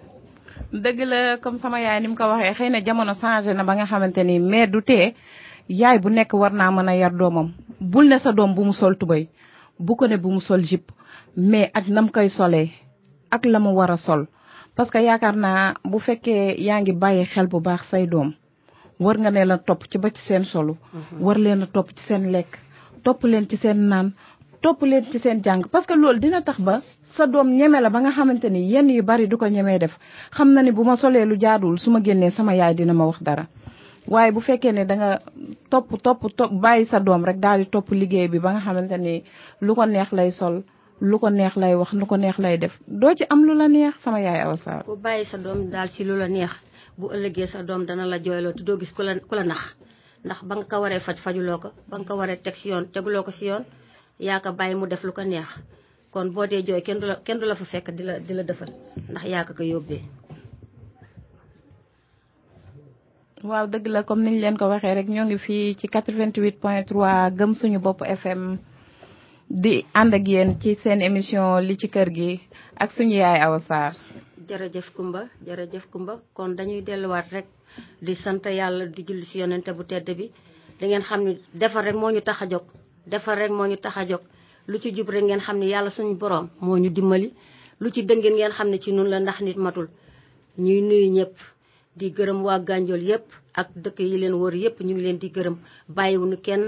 dëgg 0.72 0.98
la 1.04 1.36
comme 1.42 1.58
sama 1.58 1.80
yaay 1.80 2.00
ni 2.00 2.08
mu 2.08 2.16
ko 2.16 2.24
waxee 2.24 2.54
xëy 2.56 2.70
na 2.70 2.80
jamono 2.80 3.12
changé 3.14 3.52
na 3.54 3.64
ba 3.64 3.74
nga 3.74 3.84
xamante 3.86 4.24
ni 4.24 4.38
mais 4.40 4.66
du 4.66 4.80
tee 4.82 5.14
yaay 5.68 5.98
bu 5.98 6.08
nekk 6.08 6.32
war 6.32 6.52
naa 6.52 6.70
mën 6.70 6.88
a 6.88 6.94
yar 6.96 7.12
doomam 7.12 7.52
bul 7.80 8.08
ne 8.08 8.18
sa 8.18 8.32
doom 8.32 8.54
bu 8.54 8.64
mu 8.64 8.72
sol 8.72 8.96
tubay 8.96 9.28
bu 9.78 9.96
ko 9.96 10.08
bu 10.22 10.30
mu 10.30 10.40
sol 10.40 10.62
jip 10.64 10.90
mais 11.36 11.70
ak 11.74 11.88
nam 11.88 12.08
koy 12.10 12.28
solee 12.30 12.70
ak 13.30 13.44
la 13.46 13.58
mu 13.58 13.70
war 13.76 13.90
a 13.90 13.96
sol 13.98 14.26
parce 14.76 14.90
que 14.90 14.98
yaakaar 15.04 15.36
naa 15.36 15.74
bu 15.84 15.98
fekkee 15.98 16.54
yaa 16.58 16.80
ngi 16.80 16.92
bàyyi 16.92 17.24
xel 17.24 17.46
bu 17.46 17.60
baax 17.60 17.80
say 17.90 18.06
doom 18.06 18.32
war 18.98 19.16
nga 19.18 19.30
ne 19.30 19.44
la 19.44 19.58
topp 19.58 19.82
ci 19.90 19.98
ba 19.98 20.08
ci 20.10 20.20
seen 20.26 20.44
solu 20.44 20.74
mhm. 20.94 21.20
war 21.22 21.36
leen 21.38 21.62
a 21.62 21.66
topp 21.66 21.90
ci 21.94 22.14
lekk 22.18 22.56
topp 23.04 23.22
leen 23.24 23.46
ci 23.48 23.56
seen 23.56 23.76
naan 23.88 24.12
top 24.62 24.82
leen 24.82 25.04
ci 25.10 25.18
seen 25.18 25.42
jàng 25.44 25.62
parce 25.72 25.86
que 25.86 25.94
loolu 25.94 26.20
dina 26.20 26.40
tax 26.42 26.60
ba 26.60 26.80
sa 27.16 27.26
doom 27.26 27.48
ñeme 27.50 27.80
la 27.82 27.90
ba 27.90 27.98
nga 28.00 28.12
xamante 28.12 28.44
ni 28.50 28.70
yenn 28.70 28.88
yu 28.88 29.02
bari 29.02 29.26
du 29.28 29.36
ko 29.36 29.46
ñemee 29.46 29.78
def 29.78 29.98
xam 30.30 30.52
na 30.54 30.62
ni 30.62 30.70
bu 30.70 30.84
ma 30.84 30.96
solee 30.96 31.24
lu 31.24 31.36
jaadul 31.38 31.78
su 31.78 31.90
ma 31.90 32.00
génnee 32.02 32.30
sama 32.30 32.54
yaay 32.54 32.74
dina 32.74 32.92
ma 32.94 33.04
wax 33.06 33.18
dara 33.22 33.46
waaye 34.06 34.30
bu 34.32 34.40
fekkee 34.40 34.72
ne 34.72 34.84
da 34.86 34.94
nga 34.96 35.18
topp 35.70 36.00
topp 36.02 36.20
topp 36.36 36.52
bàyyi 36.52 36.86
sa 36.86 37.00
doom 37.00 37.24
rek 37.24 37.38
daal 37.40 37.60
di 37.60 37.66
topp 37.70 37.90
liggéey 37.90 38.28
bi 38.28 38.38
ba 38.38 38.50
nga 38.52 38.60
xamante 38.60 38.96
ni 38.98 39.24
lu 39.60 39.74
ko 39.74 39.84
neex 39.84 40.12
lay 40.12 40.30
sol 40.30 40.62
lu 41.00 41.18
ko 41.18 41.28
neex 41.28 41.56
lay 41.56 41.74
wax 41.74 41.92
lu 41.92 42.06
ko 42.06 42.16
neex 42.16 42.38
lay 42.38 42.58
def 42.58 42.72
doo 42.86 43.14
ci 43.14 43.24
am 43.30 43.44
lu 43.44 43.54
la 43.56 43.68
neex 43.68 43.94
sama 44.04 44.20
yaay 44.20 44.42
aw 44.46 44.56
sa 44.56 44.82
ku 44.84 44.96
bàyyi 44.96 45.24
sa 45.24 45.38
doom 45.38 45.70
daal 45.70 45.88
si 45.88 46.04
lu 46.04 46.16
la 46.16 46.28
neex 46.28 46.50
bu 46.98 47.08
ëllëgee 47.10 47.46
sa 47.50 47.62
doom 47.62 47.84
dana 47.86 48.06
la 48.06 48.18
jooyloo 48.22 48.52
te 48.54 48.62
doo 48.62 48.78
gis 48.78 48.92
ku 48.92 49.02
la 49.02 49.18
ku 49.18 49.34
la 49.34 49.42
nax 49.42 49.74
ndax 50.24 50.42
ba 50.44 50.54
nga 50.56 50.64
ko 50.70 50.76
waree 50.82 51.00
faj 51.00 51.16
fajuloo 51.18 51.58
ko 51.58 51.68
ba 51.90 51.98
nga 51.98 52.06
ko 52.06 52.14
waree 52.16 52.36
teg 52.36 52.54
si 52.56 52.68
yoon 52.68 52.84
teguloo 52.92 53.24
ko 53.24 53.30
si 53.32 53.46
yoon 53.46 53.64
Ya, 54.22 54.38
ko 54.38 54.54
bàyyi 54.54 54.78
mu 54.78 54.86
def 54.86 55.02
lu 55.02 55.10
ko 55.12 55.24
neex 55.26 55.50
kon 56.14 56.30
boo 56.30 56.46
dee 56.46 56.62
jooy 56.62 56.80
kenn 56.86 57.00
du 57.00 57.06
la 57.10 57.14
kenn 57.26 57.40
du 57.40 57.46
la 57.46 57.54
fa 57.58 57.64
fekk 57.64 57.90
di 57.98 58.02
la 58.06 58.14
di 58.26 58.32
la 58.34 58.42
defal 58.46 58.70
ndax 59.10 59.24
yaa 59.32 59.44
ko 59.48 59.52
ko 59.58 59.62
yóbbee 59.64 60.02
waaw 63.50 63.66
dëgg 63.72 63.86
la 63.94 64.00
comme 64.06 64.22
niñ 64.24 64.36
leen 64.42 64.56
ko 64.58 64.68
waxee 64.70 64.94
rek 64.94 65.08
ñoo 65.14 65.26
ngi 65.26 65.38
fii 65.46 65.74
ci 65.78 65.86
88.3 65.88 67.34
gëm 67.38 67.52
suñu 67.60 67.78
bopp 67.84 68.04
fm 68.22 68.40
di 69.62 69.74
ànd 70.00 70.14
ak 70.14 70.24
yéen 70.32 70.50
ci 70.60 70.78
seen 70.82 71.00
émission 71.02 71.58
li 71.66 71.74
ci 71.80 71.88
kër 71.88 72.08
gi 72.16 72.30
ak 72.82 72.92
suñu 72.96 73.16
yaay 73.22 73.40
awa 73.40 73.58
jërëjëf 74.48 74.88
kumba 74.96 75.20
jërëjëf 75.46 75.84
kumba 75.92 76.14
kon 76.36 76.54
dañuy 76.58 76.80
delluwaat 76.88 77.28
rek 77.32 77.46
di 78.04 78.14
sant 78.22 78.44
yàlla 78.58 78.86
di 78.86 79.02
julli 79.06 79.24
si 79.26 79.38
yonente 79.38 79.72
bu 79.76 79.82
tedd 79.84 80.08
bi 80.18 80.30
da 80.78 80.86
ngeen 80.86 81.04
xam 81.08 81.20
ni 81.24 81.32
defar 81.60 81.84
rek 81.84 81.96
moo 81.96 82.12
ñu 82.12 82.20
tax 82.22 82.38
a 82.42 82.46
jóg 82.46 82.64
defal 83.08 83.36
rek 83.38 83.50
moñu 83.52 83.76
taxajok 83.78 84.22
lu 84.70 84.76
ci 84.78 84.94
jub 84.94 85.08
rek 85.10 85.24
ngeen 85.24 85.40
xamni 85.42 85.66
yalla 85.70 85.90
suñu 85.90 86.14
borom 86.14 86.50
moñu 86.60 86.88
dimbali 86.90 87.32
lu 87.80 87.90
ci 87.90 88.02
dëng 88.04 88.20
ngeen 88.22 88.52
xamni 88.54 88.78
ci 88.80 88.92
nun 88.92 89.08
la 89.10 89.18
ndax 89.20 89.38
nit 89.42 89.56
matul 89.56 89.88
ñuy 90.58 90.80
nuyu 90.80 91.08
ñëpp 91.10 91.34
di 91.98 92.06
gërëm 92.16 92.40
wa 92.46 92.58
ganjol 92.58 93.02
yépp 93.08 93.26
ak 93.54 93.68
dëkk 93.82 93.98
yi 94.08 94.16
leen 94.20 94.34
wër 94.40 94.54
yépp 94.62 94.78
ñu 94.86 94.92
ngi 94.94 95.02
leen 95.04 95.18
di 95.20 95.28
gërëm 95.34 95.56
bàyyiwuñu 95.96 96.36
kenn 96.46 96.64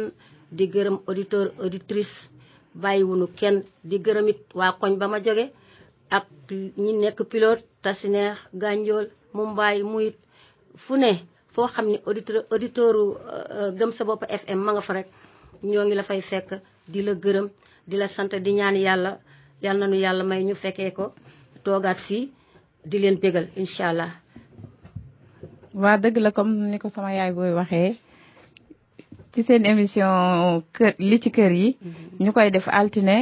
di 0.57 0.65
gërëm 0.75 0.97
auditeur 1.09 1.47
auditrice 1.63 2.15
bàyyiwuñu 2.83 3.27
kenn 3.39 3.57
di 3.91 3.97
gërëm 4.05 4.29
it 4.29 4.39
wa 4.55 4.67
koñ 4.81 4.93
ba 4.99 5.09
ma 5.09 5.19
ak 6.17 6.27
ñi 6.83 6.93
nekk 6.93 7.19
pilote 7.31 7.65
tasineex 7.83 8.39
ganjol 8.53 9.07
mumbai 9.33 9.83
muyit 9.83 10.17
fu 10.77 10.97
ne 10.97 11.25
foo 11.55 11.67
xam 11.67 11.87
auditeur 12.51 12.93
euh, 12.97 13.71
gëm 13.79 13.91
sa 13.93 14.05
bopp 14.05 14.25
fm 14.29 14.59
ma 14.59 14.73
nga 14.73 14.81
fa 14.83 14.93
rek 14.93 15.09
ñoo 15.63 15.85
ngi 15.87 15.95
la 15.95 16.03
fay 16.03 16.21
fekk 16.21 16.51
di 16.89 17.03
la 17.03 17.13
gërëm 17.25 17.47
di 17.89 17.97
la 17.97 18.09
sant 18.15 18.33
di 18.45 18.51
ñaan 18.53 18.77
yàlla 18.77 19.19
yal 19.63 19.77
na 19.79 19.87
nu 19.87 19.97
yàlla 19.97 20.25
may 20.25 20.43
ñu 20.45 20.55
fekkee 20.63 20.91
ko 20.91 21.15
toogaat 21.65 21.99
fii 22.07 22.31
di 22.91 22.99
leen 22.99 23.17
bégal 23.23 23.47
incha 23.57 23.89
allah. 23.91 24.13
waa 25.83 25.97
dëgg 26.03 26.17
la 26.25 26.31
comme 26.33 26.69
ni 26.71 26.79
ko 26.79 26.89
sama 26.89 27.13
yaay 27.15 27.33
booy 27.37 27.53
waxee 27.59 27.99
ci 29.33 29.41
seen 29.47 29.67
émission 29.67 30.63
kër 30.77 30.93
li 30.99 31.17
ci 31.23 31.31
kër 31.31 31.53
yi. 31.61 31.69
Mhm. 31.83 32.25
ñu 32.25 32.31
koy 32.33 32.51
def 32.51 32.69
altine 32.69 33.17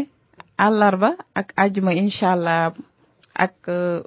àllarba 0.59 1.11
ak 1.41 1.49
àjjuma 1.63 1.93
incha 1.95 2.27
allah 2.33 2.75
ak 3.35 3.55
euh, 3.69 4.03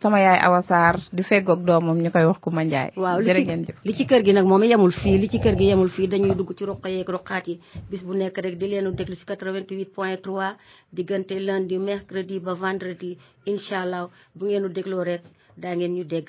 sama 0.00 0.16
yaay 0.20 0.40
Awa 0.40 0.64
Sarr 0.64 0.96
di 1.12 1.20
feggoog 1.28 1.60
doomam 1.66 1.98
ñu 2.00 2.10
koy 2.12 2.24
wax 2.28 2.38
ku 2.42 2.48
ma 2.56 2.62
njaay 2.64 2.88
waaw 3.02 3.18
li 3.86 3.92
ci 3.98 4.04
kër 4.08 4.22
gi 4.26 4.32
nag 4.36 4.46
moom 4.48 4.64
yemul 4.70 4.94
fii 5.00 5.20
li 5.22 5.28
ci 5.32 5.38
kër 5.44 5.54
gi 5.60 5.66
yemul 5.70 5.92
fii 5.94 6.08
dañuy 6.12 6.32
dugg 6.36 6.52
ci 6.56 6.64
roq 6.68 6.84
yeeg 6.88 7.08
roqaat 7.14 7.44
yi 7.50 7.54
bis 7.90 8.02
bu 8.06 8.12
nekk 8.18 8.36
rek 8.44 8.54
di 8.60 8.66
leenu 8.72 8.90
déglu 8.96 9.16
si 9.16 9.24
88 9.28 9.92
point 9.96 10.18
3 10.24 10.56
diggante 10.96 11.34
lundi 11.46 11.76
mercredi 11.88 12.36
ba 12.46 12.52
vendredi 12.64 13.10
incha 13.50 13.76
allah 13.84 14.02
bu 14.36 14.44
ngeen 14.44 14.62
ngeenu 14.64 14.74
dégloo 14.76 15.04
rek 15.10 15.22
daa 15.60 15.74
ngeen 15.76 15.92
ñu 15.96 16.04
dégg 16.12 16.28